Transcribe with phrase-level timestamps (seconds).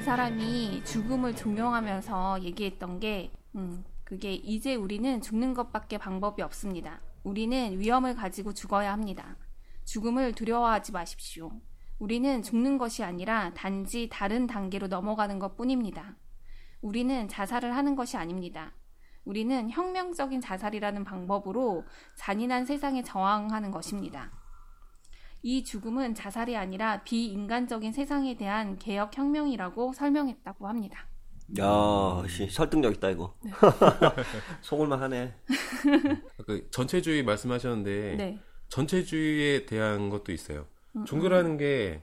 [0.00, 7.02] 이 사람이 죽음을 종용하면서 얘기했던 게, 음, 그게 이제 우리는 죽는 것밖에 방법이 없습니다.
[7.22, 9.36] 우리는 위험을 가지고 죽어야 합니다.
[9.84, 11.52] 죽음을 두려워하지 마십시오.
[11.98, 16.16] 우리는 죽는 것이 아니라 단지 다른 단계로 넘어가는 것 뿐입니다.
[16.80, 18.72] 우리는 자살을 하는 것이 아닙니다.
[19.26, 24.32] 우리는 혁명적인 자살이라는 방법으로 잔인한 세상에 저항하는 것입니다.
[25.42, 31.06] 이 죽음은 자살이 아니라 비인간적인 세상에 대한 개혁 혁명이라고 설명했다고 합니다.
[31.58, 33.34] 야, 씨, 설득력 있다 이거.
[33.42, 33.50] 네.
[34.62, 35.34] 속을만 하네.
[36.46, 38.40] 그 전체주의 말씀하셨는데 네.
[38.68, 40.66] 전체주의에 대한 것도 있어요.
[40.94, 41.56] 음, 종교라는 음.
[41.58, 42.02] 게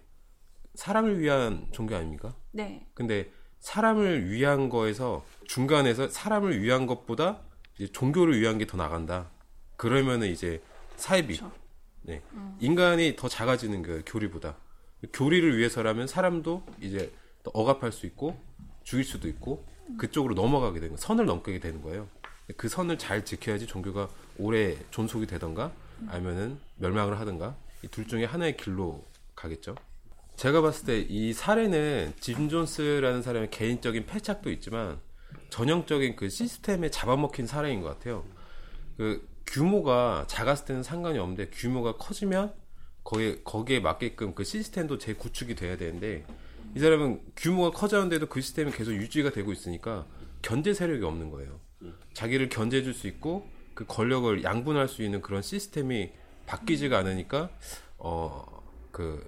[0.75, 2.35] 사람을 위한 종교 아닙니까?
[2.51, 2.87] 네.
[2.93, 7.41] 근데 사람을 위한 거에서 중간에서 사람을 위한 것보다
[7.75, 9.29] 이제 종교를 위한 게 더 나간다.
[9.77, 10.61] 그러면은 이제
[10.97, 11.37] 사이비.
[11.37, 11.55] 그렇죠.
[12.07, 12.21] 네.
[12.33, 12.55] 음.
[12.59, 14.55] 인간이 더 작아지는 그 교리보다.
[15.13, 17.11] 교리를 위해서라면 사람도 이제
[17.43, 18.39] 더 억압할 수 있고
[18.83, 19.65] 죽일 수도 있고
[19.97, 22.07] 그쪽으로 넘어가게 되는 선을 넘게 되는 거예요.
[22.55, 25.71] 그 선을 잘 지켜야지 종교가 오래 존속이 되던가
[26.07, 29.75] 아니면은 멸망을 하든가 이 둘 중에 하나의 길로 가겠죠.
[30.35, 34.99] 제가 봤을 때 이 사례는 짐 존스라는 사람의 개인적인 패착도 있지만
[35.49, 38.23] 전형적인 그 시스템에 잡아먹힌 사례인 것 같아요.
[38.97, 42.53] 그 규모가 작았을 때는 상관이 없는데 규모가 커지면
[43.03, 46.25] 거기에, 거기에 맞게끔 그 시스템도 재구축이 돼야 되는데
[46.75, 50.05] 이 사람은 규모가 커졌는데도 그 시스템이 계속 유지가 되고 있으니까
[50.41, 51.59] 견제 세력이 없는 거예요.
[52.13, 56.11] 자기를 견제해 줄 수 있고 그 권력을 양분할 수 있는 그런 시스템이
[56.45, 57.49] 바뀌지가 않으니까
[57.97, 58.57] 어
[58.97, 59.23] 그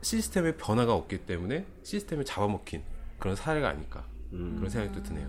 [0.00, 2.82] 시스템의 변화가 없기 때문에 시스템을 잡아먹힌
[3.18, 4.54] 그런 사례가 아닐까 음.
[4.56, 5.28] 그런 생각도 드네요.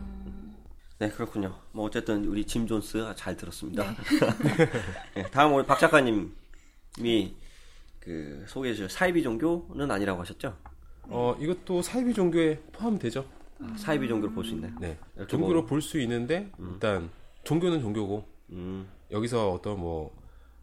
[1.01, 1.55] 네 그렇군요.
[1.71, 3.83] 뭐 어쨌든 우리 짐 존스 잘 들었습니다.
[3.83, 4.69] 네.
[5.23, 6.29] 네, 다음 우리 박 작가님이
[7.99, 10.55] 그 소개해 주실 사이비 종교는 아니라고 하셨죠?
[11.09, 13.25] 어 이것도 사이비 종교에 포함되죠.
[13.61, 14.73] 아, 사이비 종교로 볼 수 있나요?
[14.79, 14.95] 네.
[15.27, 15.65] 종교로 뭐...
[15.65, 16.69] 볼수 있는데 음.
[16.73, 17.09] 일단
[17.45, 18.87] 종교는 종교고 음.
[19.09, 20.15] 여기서 어떤 뭐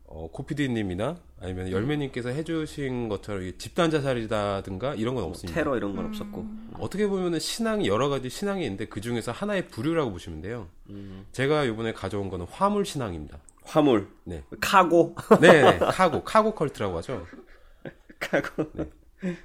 [0.06, 1.72] 어, 고피디님이나 아니면 음.
[1.72, 5.54] 열매님께서 해주신 것처럼 집단 자살이라든가 이런 건뭐 없습니다.
[5.58, 6.10] 테러 이런 건 음.
[6.10, 6.46] 없었고
[6.80, 10.68] 어떻게 보면은 신앙이 여러 가지 신앙이 있는데 그 중에서 하나의 부류라고 보시면 돼요.
[10.90, 11.26] 음.
[11.32, 13.38] 제가 이번에 가져온 거는 화물 신앙입니다.
[13.62, 14.08] 화물.
[14.24, 14.42] 네.
[14.60, 15.14] 카고.
[15.40, 15.78] 네, 네.
[15.78, 17.26] 카고, 카고 컬트라고 하죠.
[18.18, 18.70] 카고.
[18.74, 19.36] 네.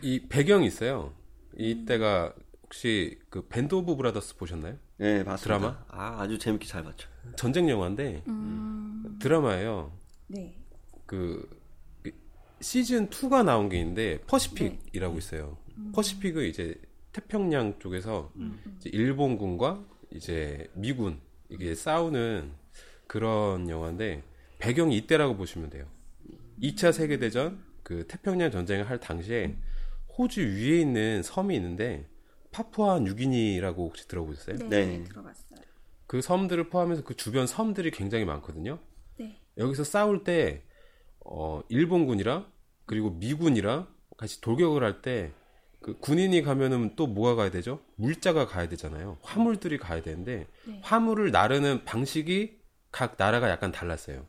[0.00, 1.12] 이 배경이 있어요.
[1.56, 2.32] 이때가
[2.62, 4.76] 혹시 그 Band of Brothers 보셨나요?
[4.96, 5.58] 네, 봤습니다.
[5.58, 5.84] 드라마?
[5.88, 7.08] 아, 아주 재밌게 잘 봤죠.
[7.36, 9.18] 전쟁 영화인데 음...
[9.20, 9.92] 드라마예요.
[10.28, 10.61] 네.
[11.12, 11.46] 그,
[12.02, 12.10] 그
[12.62, 15.18] 시즌 2가 나온 게 있는데 퍼시픽이라고 네.
[15.18, 15.58] 있어요.
[15.76, 15.92] 음.
[15.94, 16.74] 퍼시픽은 이제
[17.12, 18.58] 태평양 쪽에서 음.
[18.78, 21.20] 이제 일본군과 이제 미군
[21.50, 22.52] 이게 싸우는
[23.06, 24.22] 그런 영화인데
[24.58, 25.86] 배경이 이때라고 보시면 돼요.
[26.62, 29.54] 2차 세계 대전 그 태평양 전쟁을 할 당시에
[30.16, 32.08] 호주 위에 있는 섬이 있는데
[32.52, 34.70] 파푸아 뉴기니라고 혹시 들어보셨어요?
[34.70, 35.04] 네, 네.
[35.04, 35.60] 들어봤어요.
[36.06, 38.78] 그 섬들을 포함해서 그 주변 섬들이 굉장히 많거든요.
[39.18, 39.38] 네.
[39.58, 40.62] 여기서 싸울 때
[41.24, 42.46] 어, 일본군이랑
[42.86, 45.32] 그리고 미군이랑 같이 돌격을 할 때
[45.82, 47.80] 그 군인이 가면은 또 뭐가 가야 되죠?
[47.96, 49.18] 물자가 가야 되잖아요.
[49.20, 50.80] 화물들이 가야 되는데 네.
[50.82, 52.60] 화물을 나르는 방식이
[52.92, 54.24] 각 나라가 약간 달랐어요.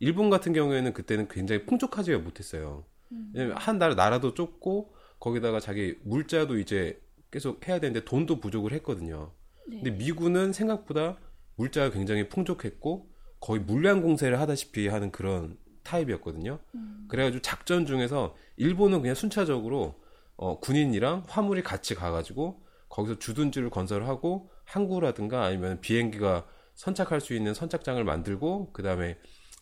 [0.00, 2.84] 일본 같은 경우에는 그때는 굉장히 풍족하지 못했어요.
[3.12, 3.52] 음.
[3.54, 7.00] 한 나라 나라도 좁고 거기다가 자기 물자도 이제
[7.30, 9.32] 계속 해야 되는데 돈도 부족을 했거든요.
[9.68, 9.82] 네.
[9.82, 11.18] 근데 미군은 생각보다
[11.56, 16.58] 물자가 굉장히 풍족했고 거의 물량 공세를 하다시피 하는 그런 타입이었거든요.
[16.74, 17.04] 음.
[17.08, 19.94] 그래가지고 작전 중에서 일본은 그냥 순차적으로
[20.36, 28.02] 어, 군인이랑 화물이 같이 가가지고 거기서 주둔지를 건설하고 항구라든가 아니면 비행기가 선착할 수 있는 선착장을
[28.02, 29.16] 만들고 그 다음에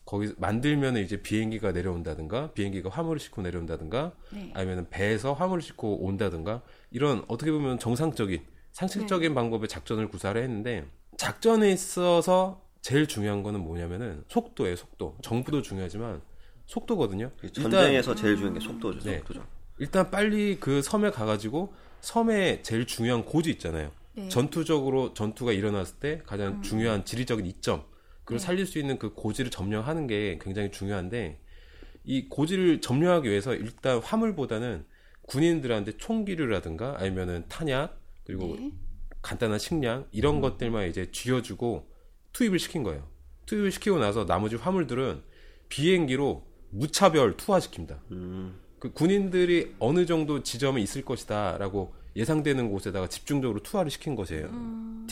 [0.04, 4.50] 거기 만들면 이제 비행기가 내려온다든가 비행기가 화물을 싣고 내려온다든가 네.
[4.54, 9.34] 아니면 배에서 화물을 싣고 온다든가 이런 어떻게 보면 정상적인 상식적인 네.
[9.34, 10.86] 방법의 작전을 구사를 했는데
[11.18, 15.16] 작전에 있어서 제일 중요한 거는 뭐냐면은 속도예요, 속도.
[15.22, 16.20] 정부도 중요하지만
[16.66, 17.30] 속도거든요.
[17.52, 19.08] 전쟁에서 일단, 제일 중요한 게 속도죠.
[19.08, 19.18] 네.
[19.18, 19.46] 속도죠.
[19.78, 23.92] 일단 빨리 그 섬에 가가지고 섬에 제일 중요한 고지 있잖아요.
[24.14, 24.28] 네.
[24.28, 26.62] 전투적으로 전투가 일어났을 때 가장 음.
[26.62, 27.84] 중요한 지리적인 이점,
[28.24, 28.44] 그걸 네.
[28.44, 31.38] 살릴 수 있는 그 고지를 점령하는 게 굉장히 중요한데
[32.04, 34.84] 이 고지를 점령하기 위해서 일단 화물보다는
[35.22, 38.72] 군인들한테 총기류라든가 아니면은 탄약 그리고 네.
[39.22, 40.40] 간단한 식량 이런 음.
[40.40, 41.91] 것들만 이제 쥐어주고
[42.32, 43.02] 투입을 시킨 거예요.
[43.46, 45.22] 투입을 시키고 나서 나머지 화물들은
[45.68, 47.98] 비행기로 무차별 투하시킵니다.
[48.12, 48.58] 음.
[48.78, 54.46] 그 군인들이 어느 정도 지점에 있을 것이다라고 예상되는 곳에다가 집중적으로 투하를 시킨 것이에요.
[54.46, 55.06] 음.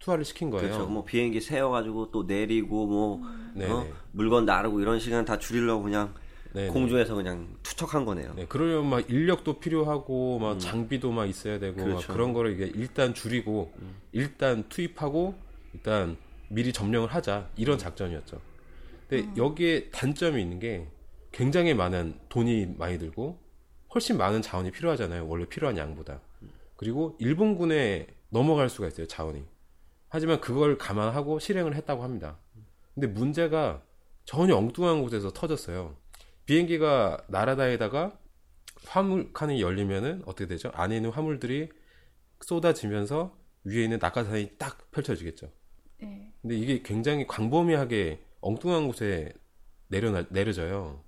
[0.00, 0.66] 투하를 시킨 거예요.
[0.68, 0.86] 그렇죠.
[0.86, 3.22] 뭐 비행기 세워가지고 또 내리고 뭐
[3.56, 3.86] 어?
[4.10, 6.12] 물건 나르고 이런 시간 다 줄이려고 그냥
[6.54, 6.68] 네네.
[6.68, 8.34] 공중에서 그냥 투척한 거네요.
[8.34, 12.12] 네, 그러려면 막 인력도 필요하고 막 장비도 막 있어야 되고 막 그렇죠.
[12.12, 13.72] 그런 거를 이게 일단 줄이고
[14.10, 15.34] 일단 투입하고
[15.72, 16.16] 일단
[16.52, 18.40] 미리 점령을 하자 이런 작전이었죠.
[19.08, 20.88] 근데 여기에 단점이 있는 게
[21.32, 23.40] 굉장히 많은 돈이 많이 들고
[23.94, 25.26] 훨씬 많은 자원이 필요하잖아요.
[25.26, 26.20] 원래 필요한 양보다.
[26.76, 29.06] 그리고 일본군에 넘어갈 수가 있어요.
[29.06, 29.44] 자원이.
[30.08, 32.38] 하지만 그걸 감안하고 실행을 했다고 합니다.
[32.94, 33.82] 근데 문제가
[34.24, 35.96] 전혀 엉뚱한 곳에서 터졌어요.
[36.44, 38.18] 비행기가 날아다니다가
[38.86, 40.70] 화물 칸이 열리면은 어떻게 되죠?
[40.74, 41.70] 안에 있는 화물들이
[42.40, 45.50] 쏟아지면서 위에 있는 낙하산이 딱 펼쳐지겠죠.
[46.00, 46.31] 네.
[46.42, 49.32] 근데 이게 굉장히 광범위하게 엉뚱한 곳에
[49.88, 51.02] 내려 내려져요.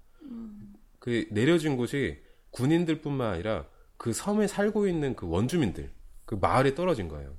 [0.99, 2.19] 그 내려진 곳이
[2.51, 3.67] 군인들뿐만 아니라
[3.97, 5.91] 그 섬에 살고 있는 그 원주민들,
[6.25, 7.37] 그 마을에 떨어진 거예요.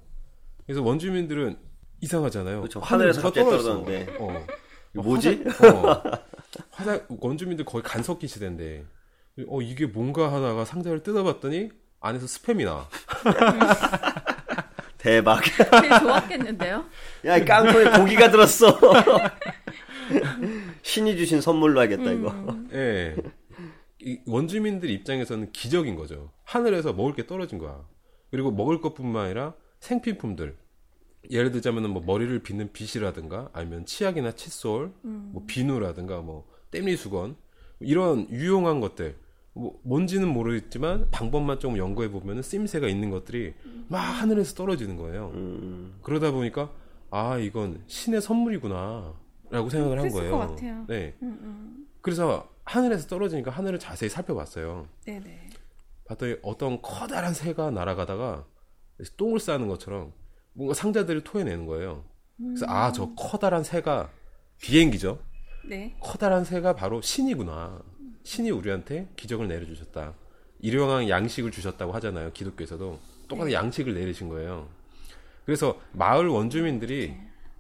[0.66, 1.58] 그래서 원주민들은
[2.02, 2.60] 이상하잖아요.
[2.60, 2.80] 그렇죠.
[2.80, 3.50] 하늘에 하늘에서 갑자기.
[3.50, 4.18] 떨어졌는데.
[4.20, 4.46] 어.
[4.94, 5.44] 뭐지?
[5.64, 6.02] 어.
[6.72, 8.86] 화살 원주민들 거의 간섭기 시대인데
[9.48, 11.70] 어 이게 뭔가 하다가 상자를 뜯어봤더니
[12.00, 12.88] 안에서 스팸이 나와.
[15.06, 15.42] 대박.
[15.44, 16.86] 되게 좋았겠는데요?
[17.26, 18.80] 야, 이 깡통에 고기가 들었어.
[20.82, 22.34] 신이 주신 선물로 하겠다, 이거.
[22.74, 23.16] 예.
[24.02, 26.32] 이 원주민들 입장에서는 기적인 거죠.
[26.44, 27.86] 하늘에서 먹을 게 떨어진 거야.
[28.32, 30.58] 그리고 먹을 것뿐만 아니라 생필품들.
[31.30, 37.36] 예를 들자면 뭐 머리를 빗는 빗이라든가 아니면 치약이나 칫솔, 뭐 비누라든가 뭐 땜리 수건
[37.80, 39.18] 이런 유용한 것들.
[39.56, 43.54] 뭐 뭔지는 모르겠지만 방법만 좀 연구해 보면은 쓰임새가 있는 것들이
[43.88, 45.32] 막 하늘에서 떨어지는 거예요.
[45.34, 46.72] 음, 그러다 보니까
[47.10, 50.32] 아 이건 신의 선물이구나라고 생각을 한 거예요.
[50.32, 50.86] 것 같아요.
[50.88, 51.16] 네.
[51.22, 51.88] 음, 음.
[52.02, 54.88] 그래서 하늘에서 떨어지니까 하늘을 자세히 살펴봤어요.
[55.06, 55.50] 네네.
[56.08, 58.46] 봤더니 어떤 커다란 새가 날아가다가
[59.18, 60.12] 똥을 싸는 것처럼
[60.54, 62.04] 뭔가 상자들을 토해내는 거예요.
[62.38, 64.10] 그래서 아 저 커다란 새가
[64.62, 65.20] 비행기죠.
[65.70, 65.96] 네.
[66.02, 67.82] 커다란 새가 바로 신이구나.
[68.26, 70.14] 신이 우리한테 기적을 내려주셨다.
[70.60, 72.32] 일용한 양식을 주셨다고 하잖아요.
[72.34, 74.68] 기독교에서도 똑같은 양식을 내리신 거예요.
[75.46, 77.14] 그래서 마을 원주민들이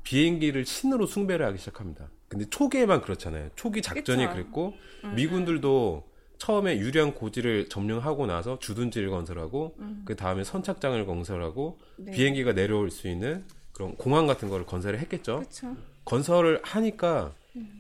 [0.03, 2.09] 비행기를 신으로 숭배를 하기 시작합니다.
[2.27, 3.49] 근데 초기에만 그렇잖아요.
[3.55, 4.33] 초기 작전이 그쵸.
[4.33, 4.73] 그랬고
[5.15, 6.03] 미군들도
[6.39, 12.11] 처음에 유령 고지를 점령하고 나서 주둔지를 건설하고 그 다음에 선착장을 건설하고 네.
[12.11, 15.37] 비행기가 내려올 수 있는 그런 공항 같은 거를 건설을 했겠죠.
[15.37, 15.77] 그렇죠.
[16.05, 17.33] 건설을 하니까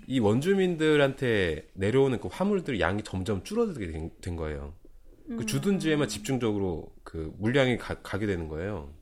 [0.07, 4.73] 이 원주민들한테 내려오는 그 화물들 양이 점점 줄어들게 된, 된 거예요.
[5.27, 8.93] 그 주둔지에만 집중적으로 그 물량이 가, 게 되는 거예요.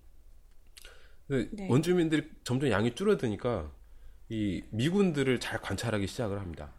[1.28, 1.68] 그 네.
[1.70, 3.72] 원주민들이 점점 양이 줄어드니까
[4.30, 6.74] 이 미군들을 잘 관찰하기 시작을 합니다.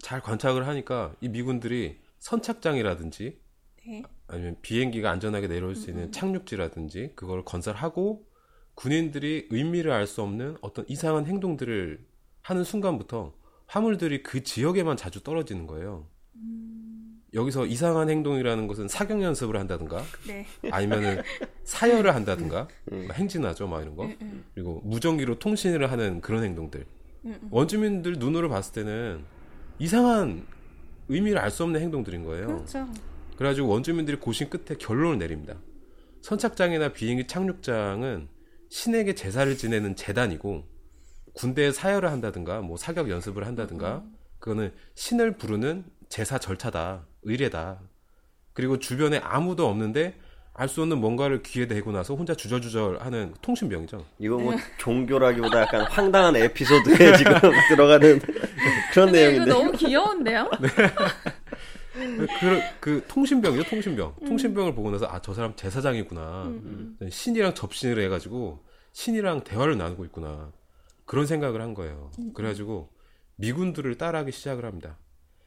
[0.00, 3.38] 잘 관찰을 하니까 이 미군들이 선착장이라든지
[3.86, 4.02] 네.
[4.26, 8.26] 아니면 비행기가 안전하게 내려올 수 있는 착륙지라든지 그걸 건설하고
[8.74, 12.04] 군인들이 의미를 알 수 없는 어떤 이상한 행동들을
[12.42, 13.34] 하는 순간부터
[13.66, 16.06] 화물들이 그 지역에만 자주 떨어지는 거예요.
[17.34, 20.46] 여기서 이상한 행동이라는 것은 사격 연습을 한다든가 네.
[20.70, 21.22] 아니면은
[21.64, 24.04] 사열을 한다든가 막 행진하죠, 막 이런 거.
[24.04, 24.44] 음, 음.
[24.52, 26.84] 그리고 무전기로 통신을 하는 그런 행동들.
[27.24, 27.48] 음, 음.
[27.50, 29.24] 원주민들 눈으로 봤을 때는
[29.78, 30.46] 이상한
[31.08, 32.48] 의미를 알 수 없는 행동들인 거예요.
[32.48, 32.86] 그렇죠.
[33.36, 35.56] 그래가지고 원주민들이 고심 끝에 결론을 내립니다.
[36.20, 38.28] 선착장이나 비행기 착륙장은
[38.68, 40.64] 신에게 제사를 지내는 재단이고
[41.34, 44.02] 군대에 사열을 한다든가 뭐 사격 연습을 한다든가
[44.38, 47.80] 그거는 신을 부르는 제사 절차다 의례다
[48.52, 50.14] 그리고 주변에 아무도 없는데
[50.54, 54.04] 알 수 없는 뭔가를 귀에 대고 나서 혼자 주절주절하는 통신병이죠.
[54.18, 57.32] 이거 뭐 종교라기보다 약간 황당한 에피소드에 지금
[57.70, 58.20] 들어가는
[58.92, 59.50] 그런 내용인데.
[59.50, 60.50] 너무 귀여운데요?
[61.94, 64.14] 그, 그 통신병이죠, 통신병.
[64.26, 66.42] 통신병을 보고 나서 아 저 사람 제사장이구나.
[66.46, 68.62] 음, 신이랑 접신을 해가지고
[68.92, 70.52] 신이랑 대화를 나누고 있구나.
[71.04, 72.10] 그런 생각을 한 거예요.
[72.18, 72.90] 음, 그래가지고
[73.36, 74.98] 미군들을 따라하기 시작을 합니다.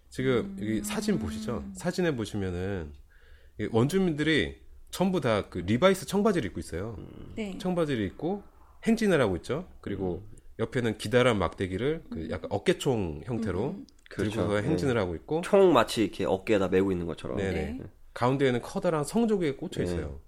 [0.10, 1.64] 지금 여기 사진 보시죠.
[1.74, 2.92] 사진에 보시면은
[3.60, 4.58] 이 원주민들이
[4.92, 6.98] 전부 다 그 리바이스 청바지를 입고 있어요.
[7.36, 7.58] 네.
[7.58, 8.44] 청바지를 입고
[8.86, 9.68] 행진을 하고 있죠.
[9.82, 10.24] 그리고
[10.60, 13.76] 옆에는 기다란 막대기를 그 약간 어깨총 형태로
[14.10, 14.32] 그렇죠.
[14.32, 17.38] 들고서 행진을 하고 있고 총 마치 이렇게 어깨에다 메고 있는 것처럼.
[17.38, 17.52] 네네.
[17.52, 17.80] 네.
[18.14, 20.22] 가운데에는 커다란 성조기에 꽂혀 있어요.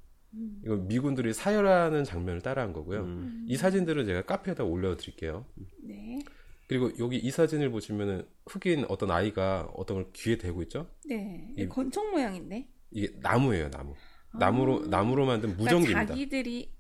[0.64, 3.02] 이거 미군들이 사열하는 장면을 따라한 거고요.
[3.02, 3.46] 음.
[3.48, 5.46] 이 사진들은 제가 카페에다 올려드릴게요.
[5.84, 6.20] 네.
[6.68, 10.88] 그리고 여기 이 사진을 보시면은 흑인 어떤 아이가 어떤 걸 귀에 대고 있죠?
[11.06, 11.54] 네.
[11.58, 12.68] 이- 권총 모양인데?
[12.92, 13.94] 이게 나무예요, 나무.
[14.38, 16.06] 나무로 나무로 만든 그러니까 무전기입니다.
[16.08, 16.72] 자기들이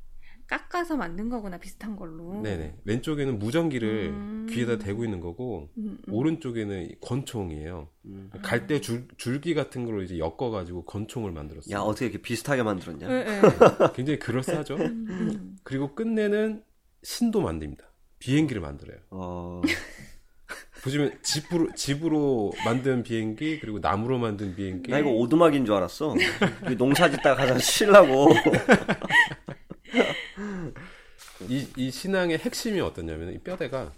[0.47, 2.41] 깎아서 만든 거구나 비슷한 걸로.
[2.41, 2.77] 네네.
[2.85, 4.47] 왼쪽에는 무전기를 음.
[4.49, 6.13] 귀에다 대고 있는 거고 음, 음.
[6.13, 7.89] 오른쪽에는 이 권총이에요.
[8.05, 8.31] 음.
[8.41, 11.75] 갈대 줄, 줄기 같은 걸로 이제 엮어가지고 권총을 만들었어요.
[11.75, 13.07] 야 어떻게 이렇게 비슷하게 만들었냐?
[13.07, 13.41] 네, 네.
[13.93, 14.75] 굉장히 그럴싸하죠.
[14.77, 16.63] 음, 그리고 끝내는
[17.03, 17.85] 신도 만듭니다.
[18.19, 18.97] 비행기를 만들어요.
[19.11, 19.61] 어,
[20.81, 24.91] 보시면 집으로 집으로 만든 비행기 그리고 나무로 만든 비행기.
[24.91, 26.15] 나 이거 오두막인 줄 알았어.
[26.77, 28.29] 농사 짓다가 가서 쉬려고.
[31.49, 33.91] 이, 이 신앙의 핵심이 어떠냐면 이 뼈대가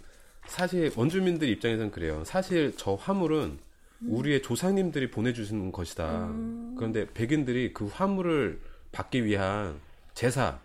[0.46, 2.24] 사실 원주민들 입장에서는 그래요.
[2.24, 3.58] 사실 저 화물은
[4.02, 6.32] 우리의 조상님들이 보내주신 것이다.
[6.76, 8.60] 그런데 백인들이 그 화물을
[8.92, 9.78] 받기 위한
[10.14, 10.58] 제사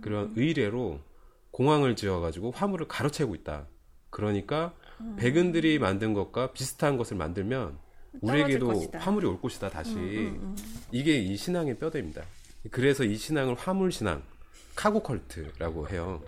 [0.00, 1.00] 그런 의례로
[1.50, 3.66] 공항을 지어가지고 화물을 가로채고 있다.
[4.10, 4.74] 그러니까
[5.16, 7.78] 백인들이 만든 것과 비슷한 것을 만들면
[8.20, 8.98] 우리에게도 것이다.
[8.98, 9.70] 화물이 올 것이다.
[9.70, 10.32] 다시
[10.90, 12.22] 이게 이 신앙의 뼈대입니다.
[12.70, 14.22] 그래서 이 신앙을 화물 신앙,
[14.74, 16.22] 카고 컬트라고 해요.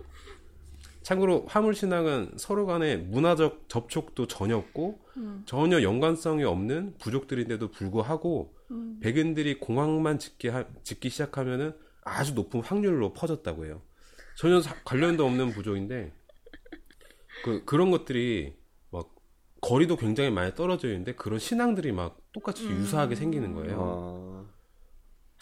[1.03, 4.99] 참고로 화물 신앙은 서로 간에 문화적 접촉도 전혀 없고
[5.45, 8.55] 전혀 연관성이 없는 부족들인데도 불구하고
[9.01, 13.81] 백인들이 공항만 짓기, 하- 짓기 시작하면은 아주 높은 확률로 퍼졌다고 해요.
[14.35, 16.11] 전혀 사- 관련도 없는 부족인데
[17.43, 18.55] 그 그런 것들이
[18.89, 19.13] 막
[19.61, 23.77] 거리도 굉장히 많이 떨어져 있는데 그런 신앙들이 막 똑같이 유사하게 생기는 거예요.
[23.79, 24.45] 어,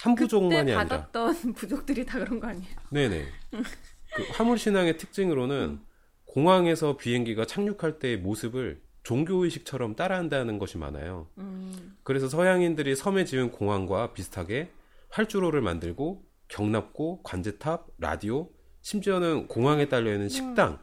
[0.03, 0.83] 한 그때 부족만이 아니라.
[0.83, 2.75] 받았던 부족들이 다 그런 거 아니에요?
[2.89, 3.25] 네네.
[3.51, 5.79] 그 화물 신앙의 특징으로는
[6.25, 11.27] 공항에서 비행기가 착륙할 때의 모습을 종교 의식처럼 따라한다는 것이 많아요.
[11.38, 14.72] 음, 그래서 서양인들이 섬에 지은 공항과 비슷하게
[15.10, 18.50] 활주로를 만들고 경납고 관제탑, 라디오,
[18.81, 20.79] 심지어는 공항에 딸려 있는 식당,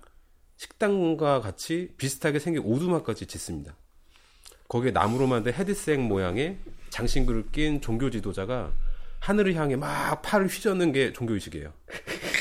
[0.57, 3.77] 식당과 같이 비슷하게 생긴 오두막까지 짓습니다.
[4.69, 6.59] 거기에 나무로 만든 헤드셋 모양의
[6.89, 8.73] 장신구를 낀 종교 지도자가
[9.21, 11.73] 하늘을 향해 막 팔을 휘젓는 게 종교 의식이에요.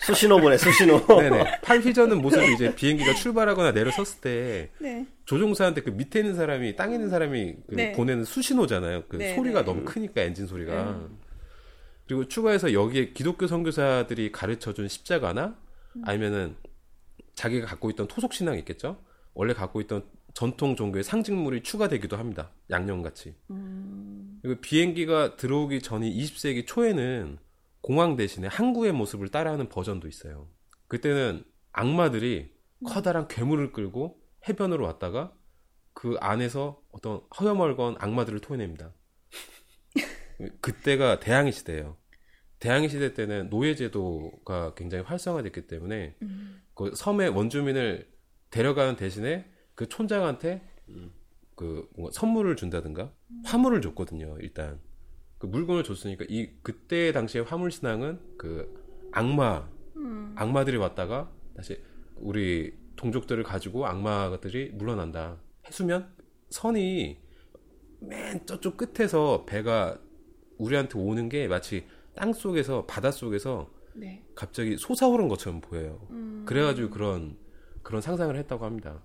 [0.00, 1.06] 수신호 보내, 수신호.
[1.06, 1.60] 네네.
[1.60, 5.06] 팔 휘저는 모습이 이제 비행기가 출발하거나 내려섰을 때 네.
[5.26, 7.92] 조종사한테 그 밑에 있는 사람이 땅에 있는 사람이 그 네.
[7.92, 9.04] 보내는 수신호잖아요.
[9.08, 9.66] 그 네, 소리가 네.
[9.66, 11.08] 너무 크니까 엔진 소리가.
[12.06, 15.58] 그리고 추가해서 여기에 기독교 선교사들이 가르쳐준 십자가나
[16.04, 16.56] 아니면은
[17.34, 19.04] 자기가 갖고 있던 토속 신앙이 있겠죠.
[19.34, 20.04] 원래 갖고 있던
[20.38, 22.52] 전통 종교의 상징물이 추가되기도 합니다.
[22.70, 23.34] 양념같이.
[24.40, 27.38] 그리고 비행기가 들어오기 전인 20세기 초에는
[27.80, 30.48] 공항 대신에 항구의 모습을 따라하는 버전도 있어요.
[30.86, 31.42] 그때는
[31.72, 32.52] 악마들이
[32.86, 35.34] 커다란 괴물을 끌고 해변으로 왔다가
[35.92, 38.92] 그 안에서 어떤 허여멀건 악마들을 토해냅니다.
[40.62, 41.96] 그때가 대항해 시대예요.
[42.60, 46.14] 대항해 시대 때는 노예 제도가 굉장히 활성화됐기 때문에
[46.74, 48.08] 그 섬의 원주민을
[48.50, 50.60] 데려가는 대신에 그 촌장한테
[51.54, 53.12] 그 뭔가 선물을 준다든가
[53.44, 54.36] 화물을 줬거든요.
[54.40, 54.80] 일단
[55.38, 58.74] 그 물건을 줬으니까 이 그때 당시에 화물 신앙은 그
[59.12, 59.68] 악마
[60.34, 61.80] 악마들이 왔다가 다시
[62.16, 65.36] 우리 동족들을 가지고 악마들이 물러난다.
[65.64, 66.12] 해수면
[66.50, 67.16] 선이
[68.00, 69.96] 맨 저쪽 끝에서 배가
[70.56, 74.24] 우리한테 오는 게 마치 땅 속에서 바다 속에서 네.
[74.34, 76.08] 갑자기 솟아오른 것처럼 보여요.
[76.46, 77.36] 그래가지고 그런
[77.84, 79.00] 그런 상상을 했다고 합니다.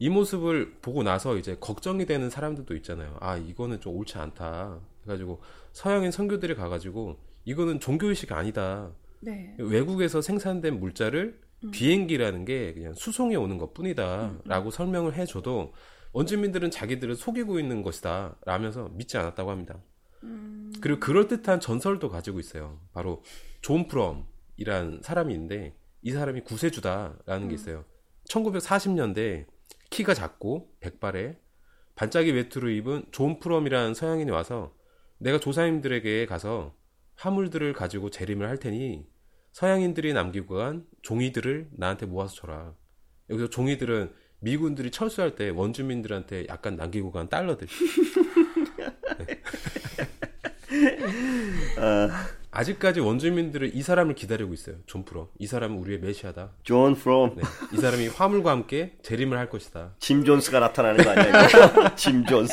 [0.00, 3.18] 이 모습을 보고 나서 이제 걱정이 되는 사람들도 있잖아요.
[3.20, 4.80] 아 이거는 좀 옳지 않다.
[5.02, 5.42] 그래가지고
[5.72, 8.92] 서양인 선교들이 가가지고 이거는 종교의식이 아니다.
[9.20, 9.54] 네.
[9.58, 11.38] 외국에서 생산된 물자를
[11.72, 15.74] 비행기라는 게 그냥 수송해 오는 것 뿐이다라고 설명을 해줘도
[16.12, 19.82] 원주민들은 자기들을 속이고 있는 것이다 라면서 믿지 않았다고 합니다.
[20.80, 22.80] 그리고 그럴듯한 전설도 가지고 있어요.
[22.94, 23.22] 바로
[23.60, 27.84] 존 프롬이란 사람이 있는데 이 사람이 구세주다라는 게 있어요.
[28.30, 29.44] 1940년대
[29.90, 31.38] 키가 작고 백발에
[31.96, 34.74] 반짝이 외투를 입은 존 프롬이라는 서양인이 와서
[35.18, 36.74] 내가 조상님들에게 가서
[37.16, 39.06] 화물들을 가지고 재림을 할 테니
[39.52, 42.74] 서양인들이 남기고 간 종이들을 나한테 모아서 줘라.
[43.28, 47.68] 여기서 종이들은 미군들이 철수할 때 원주민들한테 약간 남기고 간 달러들.
[52.52, 54.76] 아직까지 원주민들은 이 사람을 기다리고 있어요.
[54.86, 55.28] 존 프롬.
[55.38, 56.50] 이 사람은 우리의 메시아다.
[56.62, 57.36] 존 프롬.
[57.36, 57.42] 네.
[57.72, 59.94] 이 사람이 화물과 함께 재림을 할 것이다.
[59.98, 61.94] 짐 존스가 나타나는 거 아니야?
[61.94, 62.52] 짐 존스.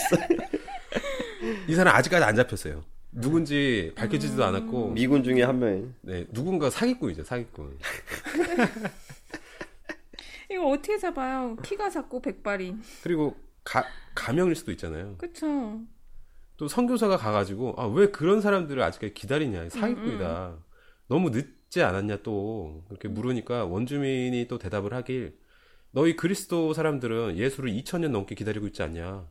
[1.67, 2.83] 이 사람 아직까지 안 잡혔어요.
[3.11, 5.87] 누군지 밝혀지지도 않았고, 미군 중에 한 명이.
[6.01, 7.79] 네, 누군가 사기꾼이죠, 사기꾼.
[10.51, 11.55] 이거 어떻게 잡아요?
[11.63, 12.83] 키가 작고 백발인.
[13.01, 15.15] 그리고 가, 가명일 수도 있잖아요.
[15.17, 15.79] 그쵸.
[16.57, 20.57] 또 선교사가 가가지고, 아, 왜 그런 사람들을 아직까지 기다리냐, 사기꾼이다.
[21.07, 22.83] 너무 늦지 않았냐, 또.
[22.87, 25.37] 그렇게 물으니까 원주민이 또 대답을 하길,
[25.91, 29.27] 너희 그리스도 사람들은 예수를 2000년 넘게 기다리고 있지 않냐.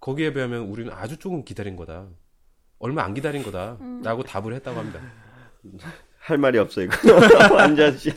[0.00, 2.08] 거기에 비하면 우리는 아주 조금 기다린 거다.
[2.78, 3.78] 얼마 안 기다린 거다.
[4.02, 5.00] 라고 답을 했다고 합니다.
[6.18, 6.96] 할 말이 없어, 이거.
[7.54, 8.10] 완전 씨.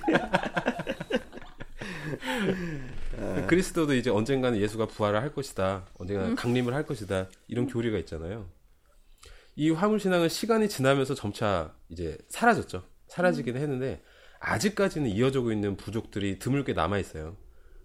[3.47, 5.87] 그리스도도 이제 언젠가는 예수가 부활을 할 것이다.
[5.97, 7.27] 언젠가 강림을 할 것이다.
[7.47, 8.49] 이런 교리가 있잖아요.
[9.55, 12.83] 이 화물 신앙은 시간이 지나면서 점차 이제 사라졌죠.
[13.07, 14.01] 사라지긴 했는데
[14.39, 17.37] 아직까지는 이어지고 있는 부족들이 드물게 남아 있어요.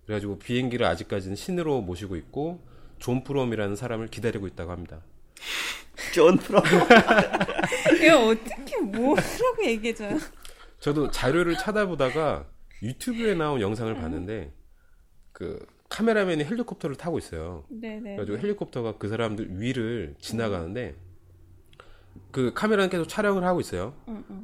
[0.06, 2.66] 그래가지고 비행기를 아직까지는 신으로 모시고 있고
[2.98, 5.02] 존 프롬이라는 사람을 기다리고 있다고 합니다.
[6.14, 6.62] 존 프롬.
[8.02, 10.18] 이거 어떻게 뭐라고 얘기해줘요?
[10.80, 12.46] 저도 자료를 찾아보다가
[12.82, 14.52] 유튜브에 나온 영상을 봤는데
[15.38, 17.62] 그 카메라맨이 헬리콥터를 타고 있어요.
[17.68, 18.16] 네네.
[18.16, 20.96] 그래가지고 헬리콥터가 그 사람들 위를 지나가는데
[22.32, 23.94] 그 카메라는 계속 촬영을 하고 있어요.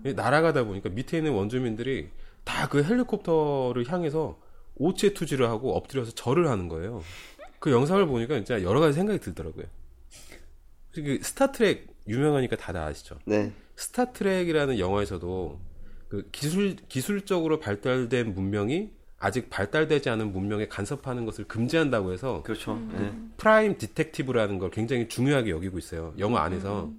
[0.04, 2.10] 날아가다 보니까 밑에 있는 원주민들이
[2.44, 4.38] 다 그 헬리콥터를 향해서
[4.76, 7.02] 오체 투지를 하고 엎드려서 절을 하는 거예요.
[7.58, 9.64] 그 영상을 보니까 진짜 여러 가지 생각이 들더라고요.
[10.92, 13.18] 그 스타트렉 유명하니까 다들 아시죠?
[13.24, 13.50] 네.
[13.74, 15.58] 스타트렉이라는 영화에서도
[16.08, 18.90] 그 기술 기술적으로 발달된 문명이
[19.24, 22.78] 아직 발달되지 않은 문명에 간섭하는 것을 금지한다고 해서 그렇죠.
[22.92, 23.10] 네.
[23.38, 26.12] Prime Directive라는 걸 굉장히 중요하게 여기고 있어요.
[26.18, 26.90] 영화 안에서.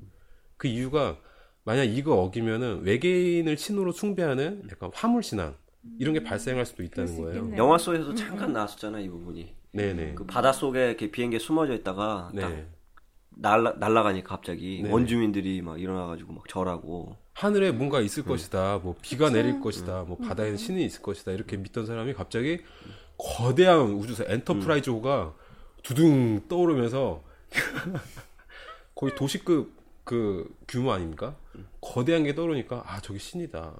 [0.57, 1.17] 그 이유가
[1.65, 5.55] 만약 이거 어기면은 외계인을 신으로 숭배하는 약간 화물 신앙
[5.99, 7.51] 이런 게 발생할 수도 있다는 수 거예요.
[7.57, 9.53] 영화 속에서도 잠깐 나왔었잖아 이 부분이.
[9.73, 10.15] 네네.
[10.15, 12.67] 그 바다 속에 이렇게 비행기에 숨어져 있다가 딱 네.
[13.37, 14.91] 날라 날라가니까 갑자기 네.
[14.91, 17.17] 원주민들이 막 일어나가지고 막 절하고.
[17.33, 18.27] 하늘에 뭔가 있을 음.
[18.27, 18.79] 것이다.
[18.81, 20.03] 뭐 비가 내릴 것이다.
[20.03, 21.31] 뭐 바다에는 신이 있을 것이다.
[21.31, 22.61] 이렇게 믿던 사람이 갑자기
[23.17, 25.33] 거대한 우주선 엔터프라이즈호가
[25.83, 27.23] 두둥 떠오르면서
[28.95, 29.73] 거의 도시급
[30.03, 31.35] 그 규모 아닙니까?
[31.81, 33.73] 거대한 게 떠오르니까 아 저기 신이다.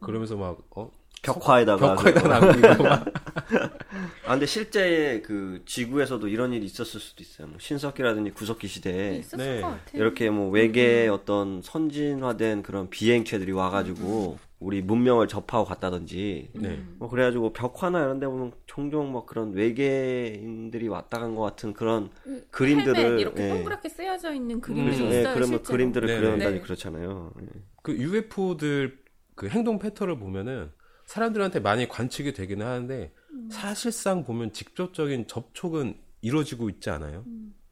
[0.00, 0.90] 그러면서 막 어?
[1.34, 3.04] 벽화에다가 벽화에다 남기고 막
[4.26, 7.46] 아 근데 실제 그 지구에서도 이런 일이 있었을 수도 있어요.
[7.48, 9.60] 뭐 신석기라든지 구석기 시대에 있었을 네.
[9.60, 10.02] 것 같아요.
[10.02, 16.82] 이렇게 뭐 외계의 어떤 선진화된 그런 비행체들이 와가지고 우리 문명을 접하고 갔다든지 네.
[16.98, 22.10] 뭐 그래가지고 벽화나 이런 데 보면 종종 뭐 그런 외계인들이 왔다 간 것 같은 그런
[22.50, 23.48] 그림들을 헬멧 이렇게 예.
[23.50, 25.08] 동그랗게 쓰여져 있는 그림들이 그렇죠.
[25.14, 25.30] 있어요.
[25.30, 25.62] 예, 그러면.
[25.62, 26.60] 그림들을 네, 그려낸다니 네.
[26.62, 27.32] 그렇잖아요.
[27.42, 27.46] 예.
[27.82, 28.98] 그 UFO들
[29.34, 30.70] 그 행동 패턴을 보면은
[31.06, 33.12] 사람들한테 많이 관측이 되기는 하는데
[33.50, 37.24] 사실상 보면 직접적인 접촉은 이루어지고 있지 않아요.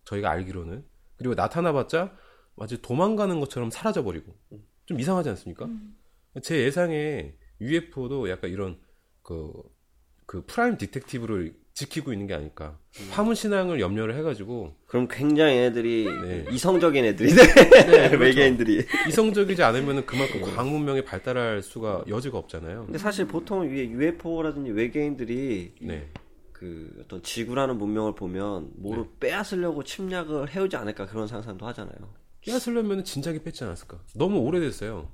[0.05, 0.85] 저희가 알기로는
[1.17, 2.17] 그리고 나타나봤자
[2.57, 4.37] 마치 도망가는 것처럼 사라져버리고
[4.87, 5.68] 좀 이상하지 않습니까?
[6.42, 8.79] 제 예상에 UFO도 약간 이런
[9.23, 9.53] 그,
[10.27, 12.79] 그 Prime Directive를 지키고 있는 게 아닐까.
[13.11, 16.45] 화물 신앙을 염려를 해가지고 그럼 굉장히 애들이 네.
[16.53, 17.43] 이성적인 애들이 네.
[17.87, 18.17] 그렇죠.
[18.17, 18.87] 외계인들이.
[19.09, 22.85] 이성적이지 않으면 그만큼 과학 문명이 발달할 수가 여지가 없잖아요.
[22.85, 26.09] 근데 사실 보통 UFO라든지 외계인들이 네.
[26.53, 31.97] 그 어떤 지구라는 문명을 보면 뭐로 빼앗으려고 침략을 해오지 않을까 그런 상상도 하잖아요.
[32.47, 33.99] 빼앗으려면 진작에 뺐지 않았을까?
[34.15, 35.09] 너무 오래됐어요.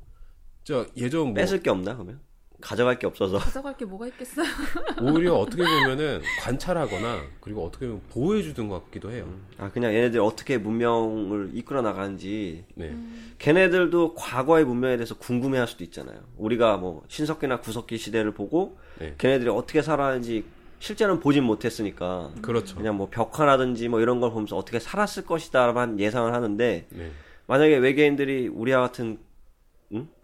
[0.64, 2.20] 저 예전 뭐 뺏을 게 없나 그러면?
[2.60, 3.38] 가져갈 게 없어서.
[3.38, 4.46] 가져갈 게 뭐가 있겠어요?
[5.00, 9.26] 오히려 어떻게 보면은 관찰하거나 그리고 어떻게 보면 보호해 주던 것 같기도 해요.
[9.58, 12.94] 아 그냥 얘네들 어떻게 문명을 이끌어 나가는지 네,
[13.38, 16.20] 걔네들도 과거의 문명에 대해서 궁금해할 수도 있잖아요.
[16.36, 19.14] 우리가 뭐 신석기나 구석기 시대를 보고 네.
[19.18, 20.44] 걔네들이 어떻게 살아왔는지
[20.78, 22.76] 실제는 보진 못했으니까 그렇죠.
[22.76, 27.10] 그냥 뭐 벽화라든지 뭐 이런 걸 보면서 어떻게 살았을 것이다만 예상을 하는데 네,
[27.46, 29.29] 만약에 외계인들이 우리와 같은 응?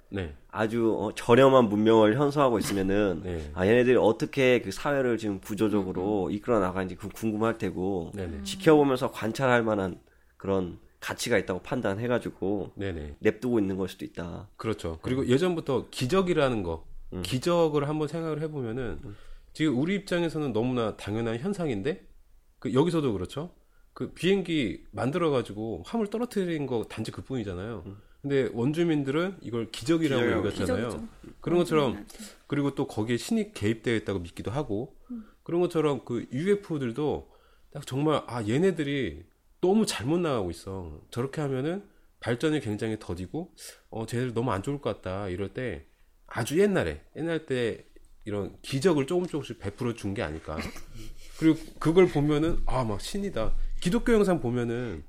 [0.08, 3.50] 네, 아주 어, 저렴한 문명을 현소하고 있으면은 네.
[3.54, 9.10] 아 얘네들이 어떻게 그 사회를 지금 구조적으로 이끌어 나가는지 그 궁금할 테고 네, 네, 지켜보면서
[9.10, 10.00] 관찰할 만한
[10.36, 13.16] 그런 가치가 있다고 판단해가지고 네, 네.
[13.20, 14.48] 냅두고 있는 걸 수도 있다.
[14.56, 14.98] 그렇죠.
[15.02, 16.84] 그리고 예전부터 기적이라는 거,
[17.22, 19.00] 기적을 한번 생각을 해보면은
[19.52, 22.06] 지금 우리 입장에서는 너무나 당연한 현상인데
[22.58, 23.50] 그 여기서도 그렇죠.
[23.92, 27.84] 그 비행기 만들어가지고 화물 떨어뜨린 거 단지 그뿐이잖아요.
[28.28, 30.88] 근데 원주민들은 이걸 기적이라고 기적이라고 여겼잖아요.
[30.88, 31.08] 기적이죠.
[31.40, 32.06] 그런 것처럼
[32.48, 34.96] 그리고 또 거기에 신이 개입되어 있다고 믿기도 하고
[35.44, 37.30] 그런 것처럼 그 UFO들도
[37.72, 39.24] 딱 정말 아 얘네들이
[39.60, 41.00] 너무 잘못 나가고 있어.
[41.10, 41.84] 저렇게 하면은
[42.18, 43.54] 발전이 굉장히 더디고
[43.90, 45.86] 어 쟤들 너무 안 좋을 것 같다 이럴 때
[46.26, 47.84] 아주 옛날에 옛날 때
[48.24, 50.56] 이런 기적을 조금 조금씩 베풀어 준 게 아닐까.
[51.38, 53.54] 그리고 그걸 보면은 아 막 신이다.
[53.80, 55.04] 기독교 영상 보면은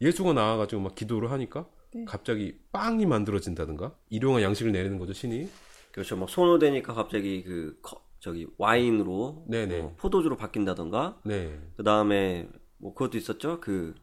[0.00, 1.68] 예수가 나와가지고 막 기도를 하니까
[2.06, 5.48] 갑자기 빵이 만들어진다든가 일용할 양식을 내리는 거죠 신이.
[5.92, 6.16] 그렇죠.
[6.16, 9.80] 막 손오대니까 갑자기 그 커- 저기 와인으로 네네.
[9.80, 11.58] 어, 포도주로 바뀐다던가 네.
[11.76, 13.60] 그 다음에 뭐 그것도 있었죠.
[13.60, 13.94] 그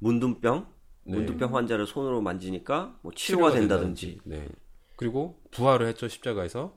[0.00, 0.66] 문둥병
[1.04, 1.16] 네.
[1.16, 4.20] 문둥병 환자를 손으로 만지니까 뭐 치료가 된다든지.
[4.24, 4.48] 네.
[4.96, 6.76] 그리고 부활을 했죠 십자가에서.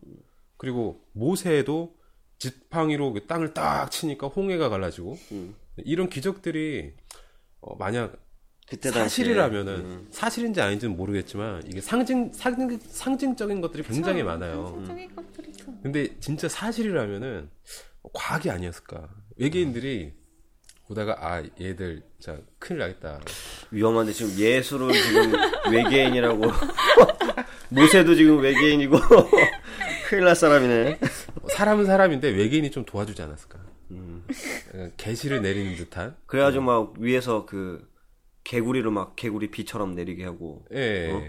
[0.58, 1.95] 그리고 모세도
[2.38, 5.56] 지팡이로 그 땅을 딱 치니까 홍해가 갈라지고 음.
[5.78, 6.93] 이런 기적들이
[7.62, 8.17] 어, 만약
[8.69, 10.08] 그때 사실이라면은 음.
[10.12, 14.67] 사실인지 아닌지는 모르겠지만 이게 상징 상징 상징적인 것들이 굉장히 많아요.
[14.67, 15.65] 상징적인 것들이죠.
[15.84, 17.50] 근데 진짜 사실이라면은
[18.13, 19.10] 과학이 아니었을까?
[19.38, 20.13] 외계인들이
[20.88, 23.19] 보다가 아 얘들 진짜 큰일 나겠다.
[23.71, 25.34] 위험한데 지금 예수를 지금
[25.71, 26.41] 외계인이라고
[27.69, 28.97] 모세도 지금 외계인이고
[30.08, 31.00] 큰일 날 사람이네.
[31.50, 33.60] 사람은 사람인데 외계인이 좀 도와주지 않았을까?
[34.74, 36.15] 약간 개시를 내리는 듯한.
[36.26, 37.90] 그래가지고 막 위에서 그
[38.52, 41.10] 개구리를 막 개구리 비처럼 내리게 하고 예.
[41.10, 41.24] 어?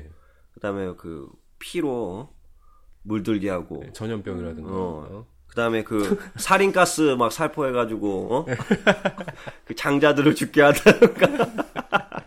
[0.54, 1.30] 그다음에 그
[1.60, 2.34] 피로
[3.02, 4.68] 물들게 하고 전염병이라든가.
[4.68, 5.06] 어.
[5.08, 5.26] 어.
[5.46, 8.46] 그다음에 그 살인가스 막 살포해가지고 어?
[9.64, 12.24] 그 장자들을 죽게 하다가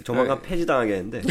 [0.02, 1.22] 조만간 폐지당하겠는데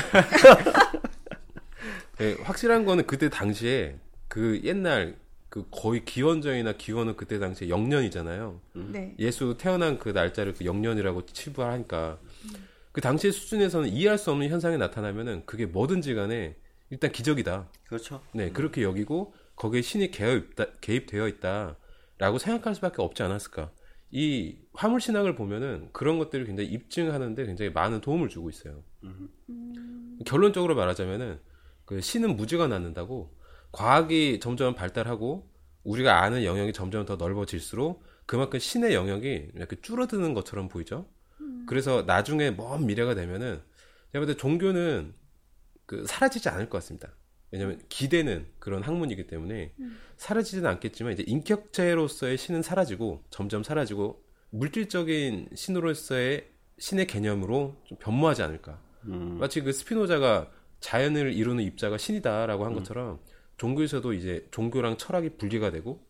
[2.21, 5.15] 예, 확실한 거는 그때 당시에 그 옛날
[5.53, 8.59] 그 거의 기원전이나 기원은 그때 당시에 영년이잖아요.
[8.73, 9.13] 네.
[9.19, 12.17] 예수 태어난 그 날짜를 그 영년이라고 치부하니까
[12.91, 16.55] 그 당시의 수준에서는 이해할 수 없는 현상이 나타나면은 그게 뭐든지 간에
[16.89, 17.69] 일단 기적이다.
[17.85, 18.23] 그렇죠.
[18.33, 23.69] 네, 그렇게 여기고 거기에 신이 개입, 개입 되어 있다라고 생각할 수밖에 없지 않았을까.
[24.09, 28.81] 이 화물 신앙을 보면은 그런 것들을 굉장히 입증하는데 굉장히 많은 도움을 주고 있어요.
[30.25, 31.39] 결론적으로 말하자면은
[31.85, 33.35] 그 신은 무지가 낳는다고
[33.73, 35.51] 과학이 점점 발달하고
[35.83, 41.09] 우리가 아는 영역이 점점 더 넓어질수록 그만큼 신의 영역이 이렇게 줄어드는 것처럼 보이죠.
[41.67, 43.61] 그래서 나중에 먼 미래가 되면은
[44.13, 45.13] 제가 볼 때 종교는
[45.85, 47.09] 그 사라지지 않을 것 같습니다.
[47.51, 49.73] 왜냐하면 기대는 그런 학문이기 때문에
[50.17, 58.79] 사라지지는 않겠지만 이제 인격체로서의 신은 사라지고 점점 사라지고 물질적인 신으로서의 신의 개념으로 좀 변모하지 않을까.
[59.05, 59.37] 음.
[59.39, 63.19] 마치 그 스피노자가 자연을 이루는 입자가 신이다라고 한 것처럼
[63.57, 66.01] 종교에서도 이제 종교랑 철학이 분리가 되고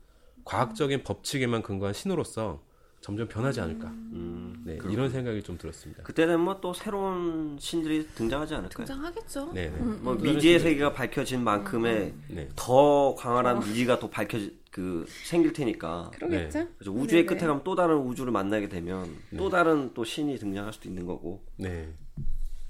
[0.46, 2.62] 과학적인 법칙에만 근거한 신으로서
[3.04, 3.90] 점점 변하지 않을까.
[3.90, 4.64] 음.
[4.66, 6.04] 네, 이런 생각이 좀 들었습니다.
[6.04, 8.86] 그때 되면 뭐또 새로운 신들이 등장하지 않을까요?
[8.86, 9.52] 등장하겠죠.
[9.54, 9.78] 네, 네.
[9.78, 12.48] 뭐 미지의 세계가 밝혀진 만큼의 네.
[12.56, 14.40] 더 강한 미지가 또 밝혀
[14.72, 16.68] 그 생길 테니까 그러겠죠.
[16.78, 17.26] 그래서 우주의 네네.
[17.26, 21.44] 끝에 가면 또 다른 우주를 만나게 되면 또 다른 또 신이 등장할 수도 있는 거고
[21.58, 21.90] 네.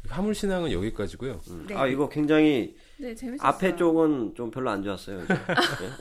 [0.10, 1.42] 화물 신앙은 여기까지고요.
[1.68, 1.76] 네.
[1.76, 3.46] 아 이거 굉장히 네, 재밌었어요.
[3.50, 5.20] 앞에 쪽은 좀 별로 안 좋았어요.
[5.28, 5.36] 네.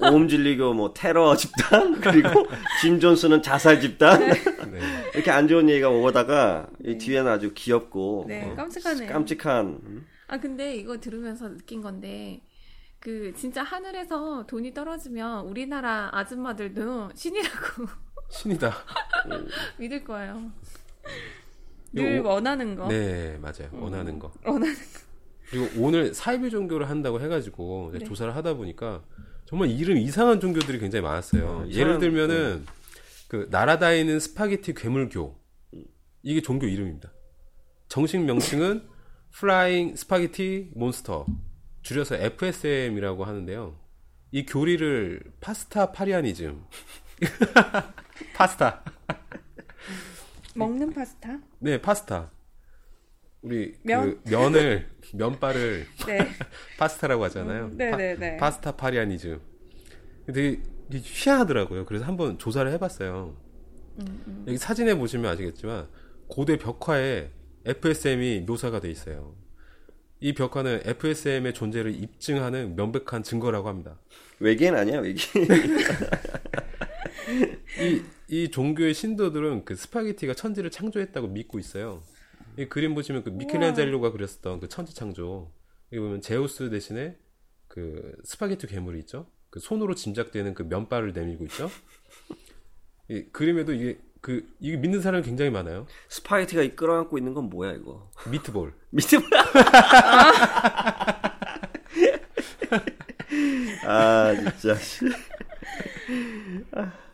[0.08, 2.46] 오음 진리교 뭐 테러 집단 그리고
[2.80, 4.80] 짐 존스는 자살 집단 네.
[5.12, 9.08] 이렇게 안 좋은 얘기가 오다가 이 뒤에는 아주 귀엽고 네, 어, 깜찍하네요.
[9.12, 10.06] 깜찍한 음?
[10.28, 12.40] 아 근데 이거 들으면서 느낀 건데
[13.00, 17.86] 그 진짜 하늘에서 돈이 떨어지면 우리나라 아줌마들도 신이라고
[18.30, 18.72] 신이다.
[19.78, 20.52] 믿을 거예요.
[21.92, 22.86] 늘 오- 원하는 거.
[22.86, 23.68] 네, 맞아요.
[23.72, 24.32] 원하는 거.
[24.44, 24.72] 원하는
[25.52, 28.04] 그리고 오늘 사이비 종교를 한다고 해가지고 네.
[28.06, 29.04] 조사를 하다 보니까
[29.44, 31.46] 정말 이름 이상한 종교들이 굉장히 많았어요.
[31.46, 32.64] 어, 예를 들면은
[33.28, 35.38] 그 날아다니는 스파게티 괴물교
[36.22, 37.12] 이게 종교 이름입니다.
[37.88, 38.88] 정식 명칭은
[39.36, 41.24] Flying Spaghetti Monster
[41.82, 43.78] 줄여서 FSM이라고 하는데요.
[44.30, 46.64] 이 교리를 파스타 파리아니즘
[48.34, 48.82] 파스타
[50.54, 51.40] 먹는 파스타?
[51.58, 52.30] 네 파스타
[53.42, 54.20] 우리 면?
[54.24, 56.18] 그 면을 면발을 네.
[56.78, 57.66] 파스타라고 하잖아요.
[57.66, 58.36] 음, 네네네.
[58.36, 59.40] Pastafarianism.
[60.26, 61.84] 되게 이게 희한하더라고요.
[61.84, 63.36] 그래서 한번 조사를 해봤어요.
[63.98, 65.88] 음, 여기 사진에 보시면 아시겠지만
[66.28, 67.30] 고대 벽화에
[67.64, 69.34] FSM이 묘사가 돼 있어요.
[70.20, 73.98] 이 벽화는 FSM의 존재를 입증하는 명백한 증거라고 합니다.
[74.38, 75.48] 외계인 아니야 외계인
[77.80, 82.02] 이, 이 종교의 신도들은 그 스파게티가 천지를 창조했다고 믿고 있어요.
[82.58, 85.50] 이 그림 보시면 그 미켈란젤로가 그렸었던 그 천지 창조.
[85.92, 87.16] 여기 보면 제우스 대신에
[87.68, 89.26] 그 스파게티 괴물이 있죠.
[89.50, 91.70] 그 손으로 짐작되는 그 면발을 내밀고 있죠.
[93.08, 95.86] 이 그림에도 이게 그 이게 믿는 사람이 굉장히 많아요.
[96.08, 98.72] 스파게티가 이 끌어안고 있는 건 뭐야 이거 미트볼.
[98.92, 99.44] 뭐야
[103.86, 104.76] 아 진짜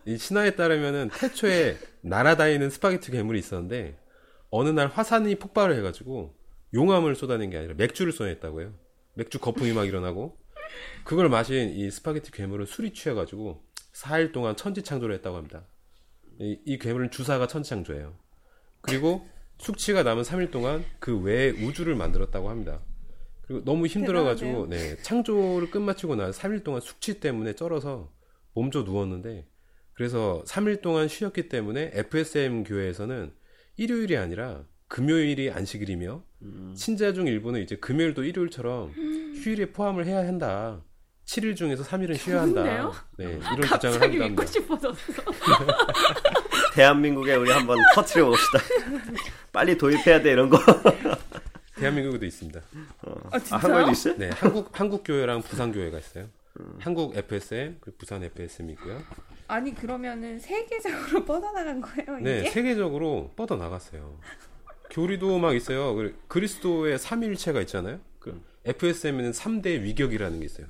[0.05, 3.97] 이 신화에 따르면은 태초에 날아다니는 스파게티 괴물이 있었는데
[4.49, 6.35] 어느 날 화산이 폭발을 해가지고
[6.73, 8.73] 용암을 쏟아낸 게 아니라 맥주를 쏟아냈다고 해요.
[9.13, 10.37] 맥주 거품이 막 일어나고
[11.03, 15.65] 그걸 마신 이 스파게티 괴물은 술이 취해가지고 4일 동안 천지창조를 했다고 합니다.
[16.39, 18.15] 이, 이 괴물은 주사가 천지창조예요.
[18.81, 22.81] 그리고 숙취가 남은 3일 동안 그 외에 우주를 만들었다고 합니다.
[23.41, 28.11] 그리고 너무 힘들어가지고 네, 창조를 끝마치고 난 3일 동안 숙취 때문에 쩔어서
[28.53, 29.47] 몸져 누웠는데
[29.93, 33.33] 그래서 3일 동안 쉬었기 때문에 FSM 교회에서는
[33.79, 36.21] 일요일이 아니라 금요일이 안식일이며
[36.75, 38.91] 신자 중 일부는 이제 금요일도 일요일처럼
[39.41, 40.81] 휴일에 포함을 해야 한다.
[41.25, 42.61] 7일 중에서 3일은 쉬어야 한다.
[42.63, 42.93] 좋은데요?
[43.17, 44.27] 네, 이런 주장을 갑자기 합니다.
[44.27, 44.97] 믿고 싶어졌어.
[46.75, 48.59] 대한민국에 우리 한번 터트려 봅시다
[49.53, 50.59] 빨리 도입해야 돼 이런 거
[51.75, 52.59] 대한민국에도 있습니다.
[53.05, 53.59] 아 아, 진짜요?
[53.61, 54.15] 한국에도 있어요?
[54.17, 56.27] 네, 한국 한국 교회랑 부산 교회가 있어요.
[56.79, 59.01] 한국 FSM 그리고 부산 FSM이 있고요.
[59.49, 62.41] 아니 그러면은 세계적으로 뻗어나간 거예요 이게?
[62.43, 64.19] 네, 세계적으로 뻗어 나갔어요.
[64.91, 65.95] 교리도 막 있어요.
[65.95, 67.99] 그리- 그리스도의 삼위일체가 있잖아요.
[68.19, 70.67] 그 FSM에는 3대 위격이라는 게 있어요.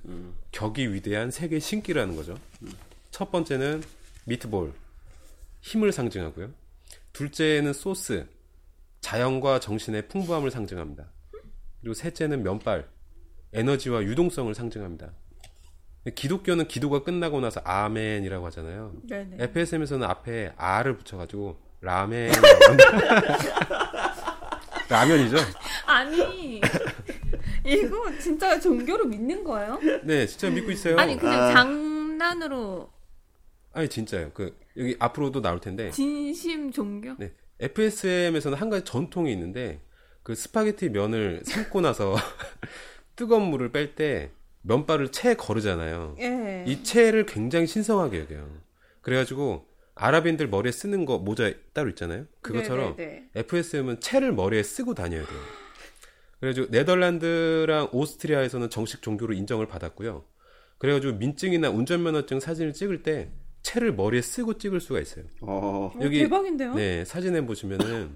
[0.51, 2.37] 격이 위대한 세계 신기라는 거죠.
[3.11, 3.83] 첫 번째는
[4.25, 4.73] 미트볼.
[5.61, 6.51] 힘을 상징하고요.
[7.11, 8.27] 둘째는 소스,
[9.01, 11.11] 자연과 정신의 풍부함을 상징합니다.
[11.81, 12.87] 그리고 셋째는 면발,
[13.51, 15.11] 에너지와 유동성을 상징합니다.
[16.15, 18.93] 기독교는 기도가 끝나고 나서 아멘이라고 하잖아요.
[19.07, 19.37] 네네.
[19.39, 23.89] FSM에서는 앞에 아를 붙여가지고 라멘이라고 합니다.
[24.89, 25.37] 라면이죠?
[25.85, 26.61] 아니
[27.65, 29.79] 이거 진짜 종교로 믿는 거예요?
[30.03, 30.97] 네, 진짜 믿고 있어요.
[30.97, 31.53] 아니 그냥 아.
[31.53, 32.89] 장난으로
[33.73, 34.31] 아니 진짜요.
[34.33, 37.15] 그 여기 앞으로도 나올 텐데 진심 종교?
[37.17, 37.33] 네.
[37.59, 39.81] FSM에서는 한 가지 전통이 있는데
[40.23, 42.15] 그 스파게티 면을 삶고 나서
[43.15, 44.31] 뜨거운 물을 뺄 때
[44.61, 46.15] 면발을 채 거르잖아요.
[46.19, 46.63] 예.
[46.67, 48.49] 이 채를 굉장히 신성하게 여겨요.
[49.01, 52.25] 그래가지고 아랍인들 머리에 쓰는 거 모자 따로 있잖아요.
[52.41, 53.29] 그것처럼 네네네.
[53.35, 55.39] FSM은 채를 머리에 쓰고 다녀야 돼요.
[56.39, 60.23] 그래가지고 네덜란드랑 오스트리아에서는 정식 종교로 인정을 받았고요.
[60.77, 65.25] 그래가지고 민증이나 운전면허증 사진을 찍을 때 채를 머리에 쓰고 찍을 수가 있어요.
[65.41, 66.75] 어, 어, 여기- 대박인데요?
[66.75, 68.15] 네, 사진에 보시면은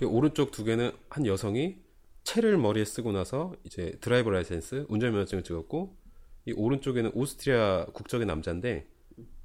[0.00, 1.76] 이 오른쪽 두 개는 한 여성이
[2.24, 5.96] 채를 머리에 쓰고 나서 이제 driver license 운전면허증을 찍었고
[6.46, 8.86] 이 오른쪽에는 오스트리아 국적의 남자인데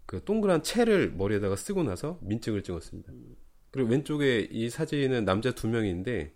[0.05, 3.11] 그 동그란 채를 머리에다가 쓰고 나서 민증을 찍었습니다.
[3.71, 6.33] 그리고 왼쪽에 이 사진은 남자 두 명인데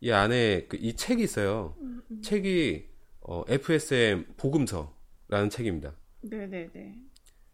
[0.00, 1.76] 이 안에 그 이 책이 있어요.
[2.22, 2.86] 책이
[3.20, 5.94] 어, FSM 복음서라는 책입니다.
[6.22, 6.94] 네네네.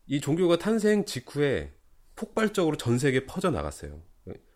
[0.06, 1.72] 이 종교가 탄생 직후에
[2.14, 4.02] 폭발적으로 전 세계에 퍼져 나갔어요.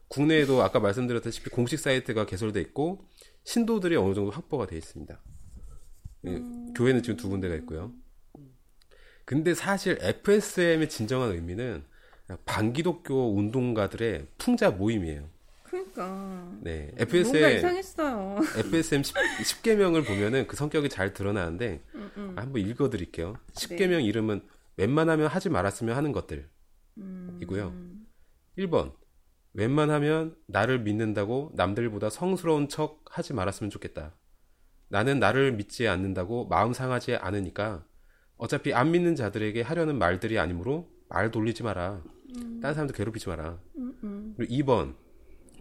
[0.08, 3.04] 국내에도 아까 말씀드렸다시피 공식 사이트가 개설돼 있고
[3.48, 5.18] 신도들이 어느 정도 확보가 돼 있습니다.
[6.26, 6.42] 예,
[6.76, 7.94] 교회는 지금 두 군데가 있고요.
[9.24, 11.82] 근데 사실 FSM의 진정한 의미는
[12.44, 15.30] 반기독교 운동가들의 풍자 모임이에요.
[15.62, 18.38] 그러니까 네, 뭔가 FSM 이상했어요.
[18.58, 22.32] FSM 10, 개명을 보면은 그 성격이 잘 드러나는데 음, 음.
[22.36, 23.32] 한번 읽어드릴게요.
[23.32, 23.76] 네.
[23.76, 24.42] 10개명 이름은
[24.76, 26.46] 웬만하면 하지 말았으면 하는 것들.
[26.98, 27.38] 음.
[27.40, 27.74] 이고요.
[28.58, 28.92] 1번.
[29.58, 34.14] 웬만하면 나를 믿는다고 남들보다 성스러운 척 하지 말았으면 좋겠다.
[34.88, 37.84] 나는 나를 믿지 않는다고 마음 상하지 않으니까
[38.36, 42.04] 어차피 안 믿는 자들에게 하려는 말들이 아니므로 말 돌리지 마라.
[42.62, 43.58] 다른 사람들 괴롭히지 마라.
[44.04, 44.94] 음, 그리고 2번.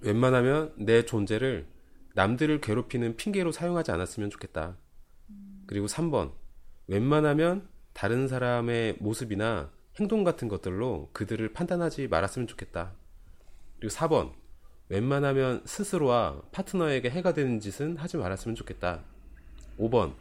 [0.04, 1.66] 웬만하면 내 존재를
[2.14, 4.78] 남들을 괴롭히는 핑계로 사용하지 않았으면 좋겠다.
[5.66, 6.34] 그리고 3번.
[6.86, 12.94] 웬만하면 다른 사람의 모습이나 행동 같은 것들로 그들을 판단하지 말았으면 좋겠다.
[13.80, 14.32] 그리고 4번.
[14.90, 19.02] 웬만하면 스스로와 파트너에게 해가 되는 짓은 하지 말았으면 좋겠다.
[19.78, 20.14] 5번.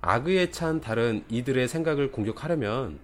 [0.00, 2.98] 악의에 찬 다른 이들의 생각을 공격하려면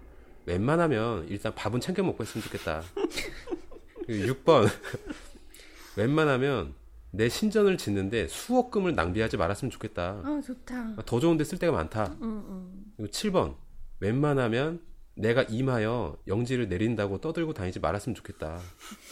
[0.46, 2.82] 웬만하면 일단 밥은 챙겨 먹고 했으면 좋겠다.
[4.06, 4.68] 그리고 6번.
[5.96, 6.74] 웬만하면
[7.12, 10.22] 내 신전을 짓는데 수억금을 낭비하지 말았으면 좋겠다.
[10.24, 10.96] 아 좋다.
[11.04, 12.16] 더 좋은데 쓸 데가 많다.
[12.22, 12.92] 음, 음.
[12.96, 13.56] 그리고 7번.
[13.98, 14.80] 웬만하면
[15.20, 18.58] 내가 임하여 영지를 내린다고 떠들고 다니지 말았으면 좋겠다.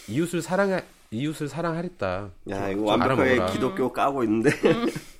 [0.08, 2.30] 이웃을 사랑하 이웃을 사랑하랬다.
[2.50, 3.52] 야, 좀 이거 완벽하게 알아먹어라.
[3.52, 4.50] 기독교 까고 있는데.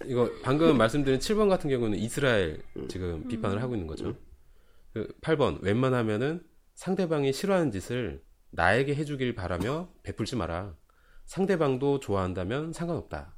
[0.06, 4.14] 이거 방금 말씀드린 7번 같은 경우는 이스라엘 지금 비판을 하고 있는 거죠.
[4.92, 6.42] 그 8번 웬만하면은
[6.74, 10.74] 상대방이 싫어하는 짓을 나에게 해주길 바라며 베풀지 마라.
[11.26, 13.34] 상대방도 좋아한다면 상관없다.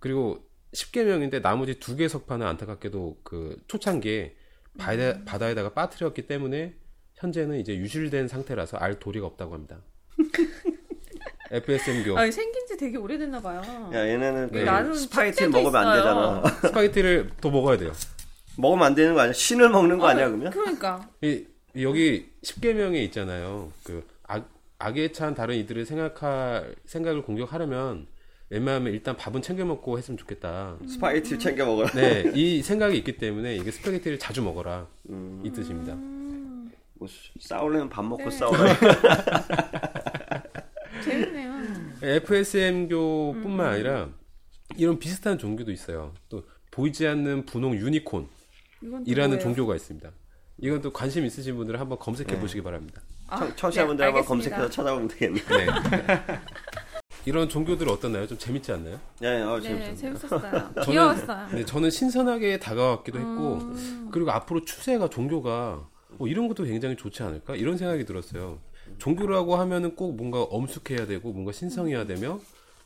[0.00, 0.38] 그리고
[0.74, 4.34] 10개명인데 나머지 두 개 석판은 안타깝게도 그 초창기에
[4.78, 6.74] 바다, 바다에다가 빠뜨렸기 때문에
[7.14, 9.78] 현재는 이제 유실된 상태라서 알 도리가 없다고 합니다.
[11.50, 13.60] FSM교 아 생긴 지 되게 오래됐나 봐요.
[13.92, 14.64] 야, 얘네는 그 네.
[14.64, 16.02] 나는 스파이트를 쑥대도 먹으면 안 있어요.
[16.42, 16.60] 되잖아.
[16.68, 17.92] 스파게티를 더 먹어야 돼요.
[18.56, 19.32] 먹으면 안 되는 거 아니야?
[19.34, 20.50] 신을 먹는 거 아 니야, 어, 그러면?
[20.50, 21.08] 그러니까.
[21.22, 21.44] 이,
[21.80, 23.70] 여기 10개명에 있잖아요.
[23.84, 28.06] 그 악, 악에 찬 다른 이들을 생각할 생각을 공격하려면
[28.52, 30.76] 웬만하면 일단 밥은 챙겨 먹고 했으면 좋겠다.
[30.86, 31.88] 스파이트 챙겨 먹어라.
[31.92, 34.86] 네, 이 생각이 있기 때문에 이게 스파게티를 자주 먹어라
[35.42, 35.94] 이 뜻입니다.
[35.94, 37.08] 뭐
[37.40, 38.30] 싸우려면 밥 먹고 네.
[38.30, 38.76] 싸우라.
[41.02, 41.62] 재밌네요.
[42.02, 44.10] FSM교뿐만 아니라
[44.76, 46.12] 이런 비슷한 종교도 있어요.
[46.28, 49.40] 또 보이지 않는 분홍 유니콘이라는?
[49.40, 50.10] 종교가 있습니다.
[50.58, 52.38] 이건 또 관심 있으신 분들은 한번 검색해 네.
[52.38, 53.00] 보시기 바랍니다.
[53.28, 54.24] 아, 청- 청취자분들 네, 한번.
[54.26, 55.40] 검색해서 찾아보면 되겠네.
[55.40, 55.66] 네.
[57.24, 58.26] 이런 종교들 어떻나요?
[58.26, 58.98] 좀 재밌지 않나요?
[59.20, 59.94] 네, 어, 네, 재밌어.
[59.96, 60.40] 재밌었어요.
[60.74, 61.48] 저는- 귀여웠어요.
[61.52, 64.08] 네, 저는 신선하게 다가왔기도 했고, 음.
[64.12, 68.58] 그리고 앞으로 추세가 종교가 뭐 이런 것도 굉장히 좋지 않을까 이런 생각이 들었어요.
[68.98, 72.38] 종교라고 하면은 꼭 뭔가 엄숙해야 되고 뭔가 신성해야 되며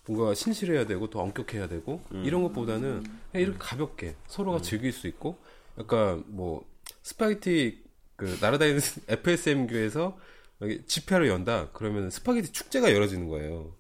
[0.06, 5.36] 뭔가 신실해야 되고 또 엄격해야 되고 이런 것보다는 그냥 이렇게 가볍게 서로가 즐길 수 있고
[5.78, 6.64] 약간 뭐
[7.02, 7.82] 스파게티
[8.14, 10.16] 그 날아다니는 FSM 교에서
[10.86, 13.74] 집회를 연다 그러면 스파게티 축제가 열어지는 거예요.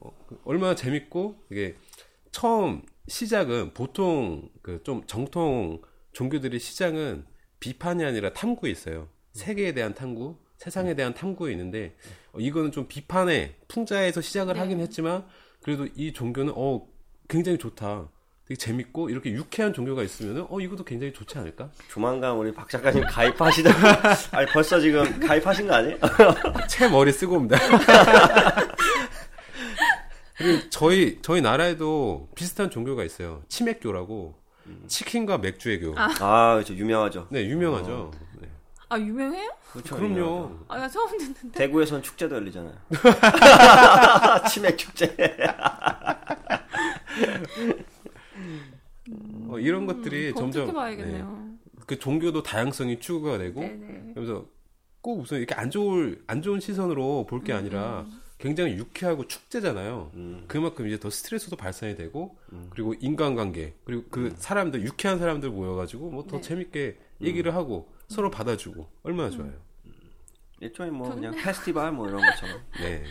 [0.00, 1.76] 어, 그 얼마나 재밌고 이게
[2.30, 5.80] 처음 시작은 보통 그 좀 정통
[6.12, 7.24] 종교들의 시작은
[7.60, 9.08] 비판이 아니라 탐구에 있어요.
[9.32, 11.96] 세계에 대한 탐구, 세상에 대한 탐구에 있는데
[12.32, 14.60] 어, 이거는 좀 비판의 풍자에서 시작을 네.
[14.60, 15.26] 하긴 했지만
[15.62, 16.86] 그래도 이 종교는 어
[17.28, 18.10] 굉장히 좋다.
[18.52, 21.70] 되게 재밌고 이렇게 유쾌한 종교가 있으면은 어 이것도 굉장히 좋지 않을까?
[21.88, 23.70] 조만간 우리 박 작가님 가입하시다.
[24.36, 25.96] 아니 벌써 지금 가입하신 거 아니에요?
[26.68, 27.56] 채 머리 쓰고 옵니다.
[30.36, 33.42] 그리고 저희 저희 나라에도 비슷한 종교가 있어요.
[33.48, 34.34] 치맥교라고
[34.86, 35.94] 치킨과 맥주의 교.
[35.96, 36.74] 아, 그렇죠.
[36.74, 37.28] 유명하죠.
[37.30, 38.10] 네 유명하죠.
[38.40, 38.48] 네.
[38.88, 39.50] 아 유명해요?
[39.72, 39.96] 그렇죠.
[39.96, 40.14] 그럼요.
[40.14, 40.64] 유명하죠.
[40.68, 41.58] 아나 처음 듣는데.
[41.58, 42.74] 대구에선 축제도 열리잖아요.
[44.50, 45.16] 치맥 축제.
[49.96, 51.58] 것들이 점점 검색해봐야겠네요.
[51.60, 54.12] 네, 그 종교도 다양성이 추구가 되고 네네.
[54.14, 54.46] 그래서
[55.00, 58.06] 꼭 무슨 이렇게 안 좋을 안 좋은 시선으로 볼 음, 게 아니라
[58.38, 60.10] 굉장히 유쾌하고 축제잖아요.
[60.14, 60.44] 음.
[60.48, 62.36] 그만큼 이제 더 스트레스도 발산이 되고
[62.70, 66.42] 그리고 인간관계 그리고 그 사람들 유쾌한 사람들 모여가지고 뭐더 네.
[66.42, 69.52] 재밌게 얘기를 하고 서로 받아주고 얼마나 좋아요.
[70.60, 72.60] 일종의 뭐 그냥 페스티벌 뭐 이런 것처럼.
[72.80, 73.04] 네,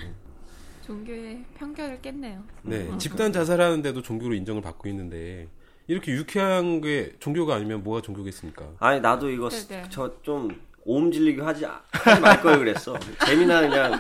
[0.86, 2.44] 종교의 편견을 깼네요.
[2.64, 5.48] 네 집단 자살하는데도 종교로 인정을 받고 있는데
[5.88, 8.66] 이렇게 유쾌한 게 종교가 아니면 뭐가 종교겠습니까?
[8.80, 9.90] 아니 나도 이거 네네.
[9.90, 10.50] 저좀
[10.86, 12.98] 오음 질리기 하지 하지 말 걸 그랬어.
[13.26, 14.00] 재미난 그냥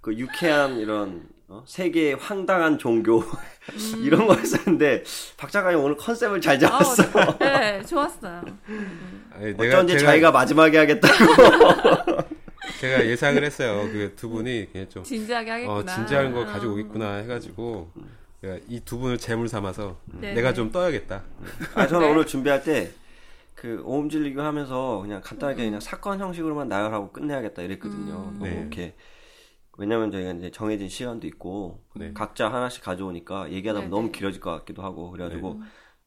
[0.00, 1.62] 그 유쾌한 이런 어?
[1.66, 3.22] 세계의 황당한 종교
[4.02, 5.04] 이런 거 했었는데
[5.36, 7.02] 박 작가님 오늘 컨셉을 잘 잡았어.
[7.18, 8.42] 아, 네, 좋았어요.
[9.34, 11.14] 아니, 어쩐지 제가- 자기가 마지막에 하겠다고.
[12.80, 13.82] 제가 예상을 했어요.
[13.92, 15.78] 그 두 분이 그냥 좀 진지하게 하겠구나.
[15.78, 16.44] 어, 진지한 거 어.
[16.46, 18.21] 가지고 오겠구나 해가지고 제가
[18.68, 20.34] 이 두 분을 재물 삼아서 네.
[20.34, 21.22] 내가 좀 떠야겠다.
[21.74, 22.12] 아 저는 네.
[22.12, 22.92] 오늘 준비할 때
[23.54, 28.14] 그 오음 질리기 하면서 그냥 간단하게 그냥 사건 형식으로만 나열하고 끝내야겠다 이랬거든요.
[28.32, 28.38] 음.
[28.40, 28.60] 너무 네.
[28.60, 28.94] 이렇게
[29.78, 32.12] 왜냐면 저희가 이제 정해진 시간도 있고 네.
[32.12, 34.18] 각자 하나씩 가져오니까 얘기하다 보면 네, 너무 네.
[34.18, 35.60] 길어질 것 같기도 하고 그래가지고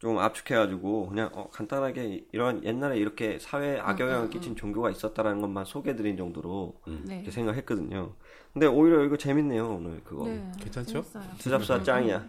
[0.06, 6.16] 좀 압축해가지고 그냥 어, 간단하게 이런 옛날에 이렇게 사회에 악영향을 끼친 종교가 있었다라는 것만 소개해드린
[6.16, 7.16] 정도로 네.
[7.16, 8.12] 이렇게 생각했거든요.
[8.54, 10.28] 근데 오히려 이거 재밌네요 오늘 그거.
[10.28, 10.46] 네.
[10.62, 11.04] 괜찮죠?
[11.40, 12.24] 투잡수가 짱이야.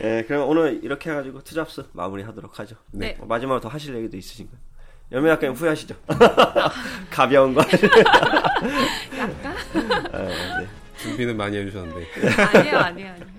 [0.00, 2.76] 네, 그럼 오늘 이렇게 해가지고 투잡수 마무리하도록 하죠.
[2.90, 3.18] 네.
[3.20, 4.58] 어, 마지막으로 더 하실 얘기도 있으신가요?
[5.12, 5.94] 연매 작가님 후회하시죠?
[7.12, 7.60] 가벼운 거.
[9.18, 9.56] 약간?
[10.10, 10.18] 아,
[10.58, 10.66] 네.
[10.96, 12.06] 준비는 많이 해주셨는데
[12.54, 13.33] 아니에요, 아니에요, 아니에요.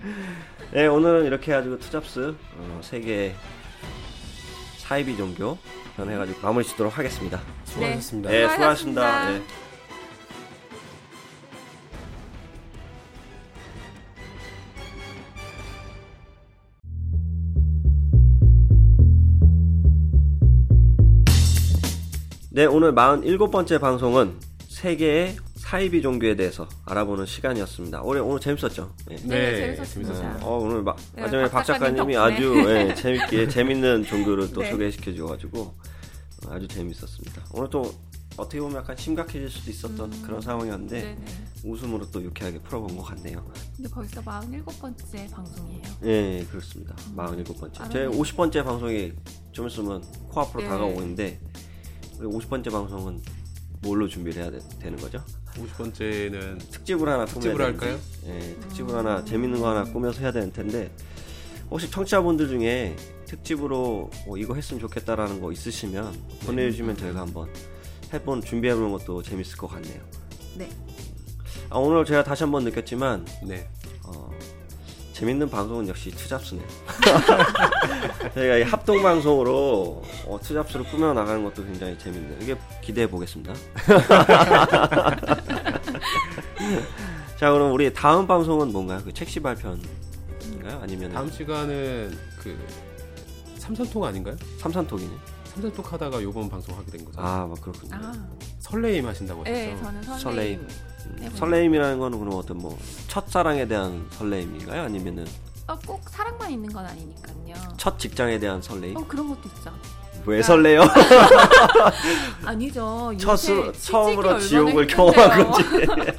[0.76, 3.34] 네, 오늘은 이렇게 해가지고 투잡스 어, 세계
[4.76, 5.58] 사이비 종교
[5.96, 7.40] 편 해가지고 마무리 짓도록 하겠습니다.
[7.64, 8.30] 수고하셨습니다.
[8.30, 9.02] 네, 수고하셨습니다.
[9.02, 9.30] 수고하셨습니다.
[9.30, 9.42] 네.
[22.52, 24.34] 네, 오늘 47번째 방송은
[24.68, 28.04] 세계의 사이비 종교에 대해서 알아보는 시간이었습니다.
[28.04, 28.93] 오늘, 오늘 재밌었죠?
[29.08, 29.15] 네.
[29.23, 30.45] 네, 재밌었습니다.
[30.45, 32.69] 어, 오늘 마, 네, 마지막에 박박 작가님이 작가님 아주.
[32.69, 34.69] 예, 재밌게 재밌는 종교를 또 네.
[34.69, 37.45] 소개시켜 줘가지고 어, 아주 재밌었습니다.
[37.51, 37.91] 오늘 또
[38.38, 41.25] 어떻게 보면 약간 심각해질 수도 있었던 그런 상황이었는데 음.
[41.25, 41.71] 네네.
[41.73, 43.43] 웃음으로 또 유쾌하게 풀어본 것 같네요.
[43.75, 45.82] 근데 벌써 47번째 방송이에요.
[46.04, 46.10] 예,
[46.41, 46.95] 예, 그렇습니다.
[47.15, 47.73] 47번째.
[47.73, 48.08] 제 빠르네.
[48.15, 49.13] 50번째 방송이
[49.51, 50.62] 좀 있으면 코앞으로
[51.15, 51.39] 네.
[52.19, 53.19] 우리 50번째 방송은
[53.82, 55.24] 뭘로 준비를 해야 되, 는 거죠?
[55.56, 58.00] 50번째는 특집을 하나 꾸며야 할까요?
[58.26, 60.92] 예, 특집을 하나 재밌는 거 하나 꾸며서 해야 되는 텐데
[61.70, 66.14] 혹시 청취자분들 중에 특집으로 뭐 이거 했으면 좋겠다라는 거 있으시면
[66.46, 67.50] 보내주시면 저희가 한번
[68.14, 70.02] 해본 준비해보는 것도 재밌을 것 같네요.
[70.56, 70.70] 네.
[71.70, 73.68] 아, 오늘 제가 다시 한번 느꼈지만 네.
[75.26, 76.64] 어, 재밌는 방송은 역시 투잡스네요.
[78.36, 82.38] 저희가 이 합동 방송으로 어, 투잡스를 꾸며 나가는 것도 굉장히 재밌네요.
[82.42, 83.52] 이게 기대해 보겠습니다.
[87.38, 89.02] 자, 그럼 우리 다음 방송은 뭔가요?
[89.04, 90.80] 그 책시 발편인가요?
[90.82, 92.56] 아니면 다음 시간은 그
[93.58, 94.36] 삼선톡 아닌가요?
[94.60, 95.12] 삼산톡이네.
[95.56, 97.34] 삼선톡 하다가 요번 방송 하게 된 거잖아요.
[97.34, 97.96] 아, 뭐 그렇군요.
[97.96, 98.13] 아,
[98.60, 99.54] 설레임 하신다고 하셨죠?
[99.58, 100.20] 네, 저는 설레임.
[100.20, 100.68] 설레임.
[101.22, 101.32] 음.
[101.36, 104.82] 설레임이라는 거는 그럼 어떤 뭐 첫사랑에 대한 설레임인가요?
[104.84, 105.26] 아니면은
[105.68, 107.56] 어, 꼭 사랑만 있는 건 아니니까요.
[107.78, 108.98] 첫 직장에 대한 설레임?
[108.98, 109.74] 어, 그런 것도 있죠.
[110.26, 110.82] 왜 설레요?
[112.43, 113.14] 아니죠.
[113.18, 114.88] 첫으로, 취직이 처음으로 지옥을.
[114.88, 115.64] 경험한 거지.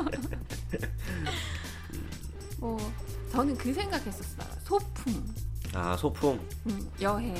[2.59, 2.78] 뭐
[3.32, 4.47] 저는 그 생각했었어요.
[4.64, 5.24] 소풍,
[5.74, 6.41] 아, 소풍.
[6.66, 7.34] 음, 여행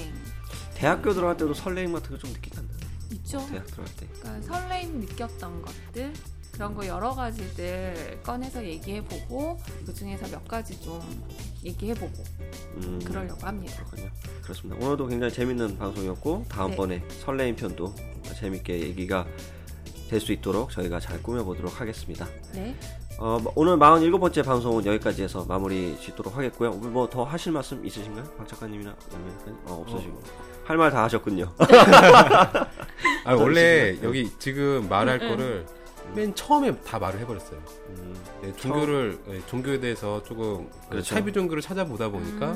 [0.77, 2.77] 대학교 들어갈 때도 설레임 같은 거 좀 느끼지 않나요?
[3.12, 3.39] 있죠.
[3.51, 4.07] 대학 들어갈 때.
[4.20, 6.12] 그러니까 설레임 느꼈던 것들
[6.53, 11.01] 그런 거 여러 가지들 꺼내서 얘기해보고 그 중에서 몇 가지 좀
[11.64, 12.12] 얘기해보고
[12.77, 13.74] 음, 그러려고 합니다.
[13.85, 14.11] 그렇군요.
[14.43, 14.85] 그렇습니다.
[14.85, 17.09] 오늘도 굉장히 재밌는 방송이었고 다음번에 네.
[17.20, 17.95] 설레임 편도
[18.41, 19.27] 재밌게 얘기가
[20.09, 22.27] 될 수 있도록 저희가 잘 꾸며보도록 하겠습니다.
[22.55, 22.77] 네,
[23.18, 26.70] 어, 뭐, 오늘 47번째 방송은 여기까지 해서 마무리 짓도록 하겠고요.
[26.72, 28.24] 뭐 더 하실 말씀 있으신가요?
[28.37, 28.97] 박 작가님이나?
[29.66, 30.22] 어, 없으시고.
[30.66, 31.52] 할 말 다 하셨군요.
[33.24, 35.64] 아 원래 여기 지금 말할 거를
[36.14, 37.58] 맨 처음에 다 말을 해버렸어요.
[38.42, 41.14] 네, 종교를 네, 종교에 대해서 조금 그 그렇죠.
[41.14, 42.54] 차비 종교를 찾아보다 보니까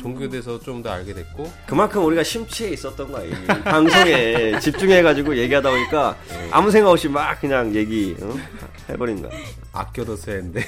[0.00, 3.24] 종교에 대해서 좀 더 알게 됐고 그만큼 우리가 심취해 있었던 거야.
[3.24, 3.30] 이
[3.64, 6.16] 방송에 집중해가지고 얘기하다 보니까
[6.50, 8.34] 아무 생각 없이 막 그냥 얘기 어?
[8.88, 9.30] 해버린 거야.
[9.72, 10.64] 아껴둬서 했는데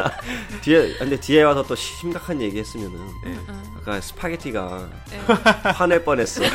[0.62, 3.36] 뒤에 근데 뒤에 와서 또 심각한 얘기 했으면은 네.
[3.76, 5.18] 아까 스파게티가 네.
[5.72, 6.42] 화낼 뻔했어.
[6.44, 6.48] 어,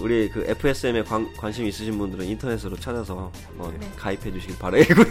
[0.00, 3.90] 우리 그 FSM에 관, 관심 있으신 분들은 인터넷으로 찾아서 한번 네.
[3.96, 5.06] 가입해 주시길 바라고요.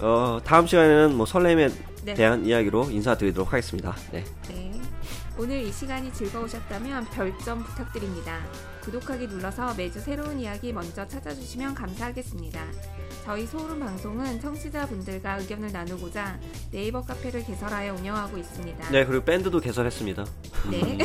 [0.00, 1.70] 어, 다음 시간에는 뭐 설렘에
[2.04, 2.14] 네.
[2.14, 3.94] 대한 이야기로 인사드리도록 하겠습니다.
[4.12, 4.24] 네.
[5.40, 5.42] 네.
[5.42, 8.44] 오늘 이 시간이 즐거우셨다면 별점 부탁드립니다.
[8.82, 12.66] 구독하기 눌러서 매주 새로운 이야기 먼저 찾아주시면 감사하겠습니다.
[13.24, 16.38] 저희 소울음 방송은 청취자분들과 의견을 나누고자
[16.72, 18.90] 네이버 카페를 개설하여 운영하고 있습니다.
[18.90, 20.24] 네, 그리고 밴드도 개설했습니다.
[20.70, 20.98] 네.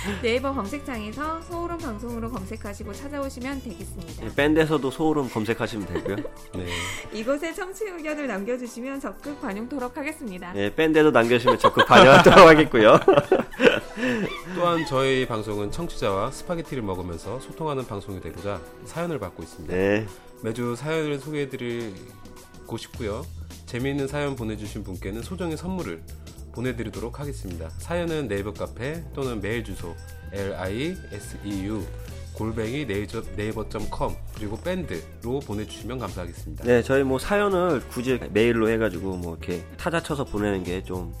[0.22, 4.24] 네이버 검색창에서 소울음 방송으로 검색하시고 찾아오시면 되겠습니다.
[4.24, 6.16] 네, 밴드에서도 소울음 검색하시면 되고요.
[6.54, 6.66] 네.
[7.12, 10.52] 이곳에 청취 의견을 남겨주시면 적극 반영토록 하겠습니다.
[10.52, 12.98] 네, 밴드에도 남겨주시면 적극 반영하도록 하겠고요.
[14.54, 19.74] 또한 저희 방송은 청취자와 스파게티를 먹으면서 소통하는 방송이 되고자 사연을 받고 있습니다.
[19.74, 20.06] 네.
[20.42, 23.26] 매주 사연을 소개해드리고 싶고요.
[23.66, 26.02] 재미있는 사연 보내주신 분께는 소정의 선물을
[26.52, 27.70] 보내드리도록 하겠습니다.
[27.78, 29.94] 사연은 네이버 카페 또는 메일 주소
[30.32, 31.84] liseu
[32.40, 36.64] 골뱅이 네이저, 네이버.com 그리고 밴드로 보내주시면 감사하겠습니다.
[36.64, 41.12] 네, 저희 뭐 사연을 굳이 메일로 해가지고 뭐 이렇게 타자 쳐서 보내는 게좀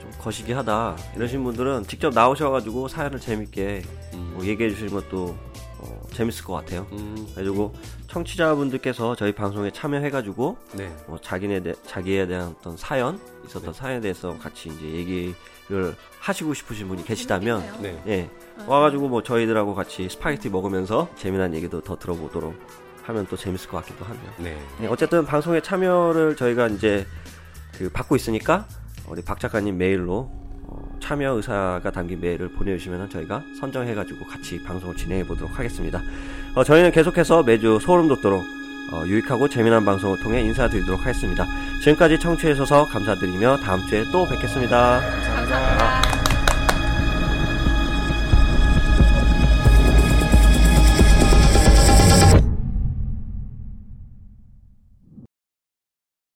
[0.00, 3.82] 좀 거시기 하다 이러신 분들은 직접 나오셔가지고 사연을 재밌게
[4.12, 5.34] 음, 뭐 얘기해 주시는 것도
[5.84, 6.86] 어, 재밌을 것 같아요.
[6.92, 7.74] 음, 그리고
[8.08, 13.78] 청취자분들께서 저희 방송에 참여해가지고 네, 뭐 자기네 대, 자기에 대한 어떤 사연 있었던 네.
[13.78, 17.82] 사연에 대해서 같이 이제 얘기를 하시고 싶으신 분이 계시다면.
[17.82, 18.30] 네, 예
[18.66, 22.54] 와가지고 뭐 저희들하고 같이 스파게티 먹으면서 재미난 얘기도 더 들어보도록
[23.02, 24.32] 하면 또 재밌을 것 같기도 하네요.
[24.38, 24.58] 네.
[24.80, 27.06] 네, 어쨌든 방송에 참여를 저희가 이제
[27.76, 28.66] 그 받고 있으니까
[29.08, 30.43] 우리 박 작가님 메일로 어,
[31.04, 36.02] 참여 의사가 담긴 메일을 보내주시면 저희가 선정해가지고 같이 방송을 진행해 보도록 하겠습니다.
[36.54, 38.42] 어, 저희는 계속해서 매주 소름 돋도록
[38.90, 41.46] 어, 유익하고 재미난 방송을 통해 인사드리도록 하겠습니다.
[41.82, 45.00] 지금까지 청취해 주셔서 감사드리며 다음 주에 또 뵙겠습니다.
[45.00, 46.23] 감사합니다.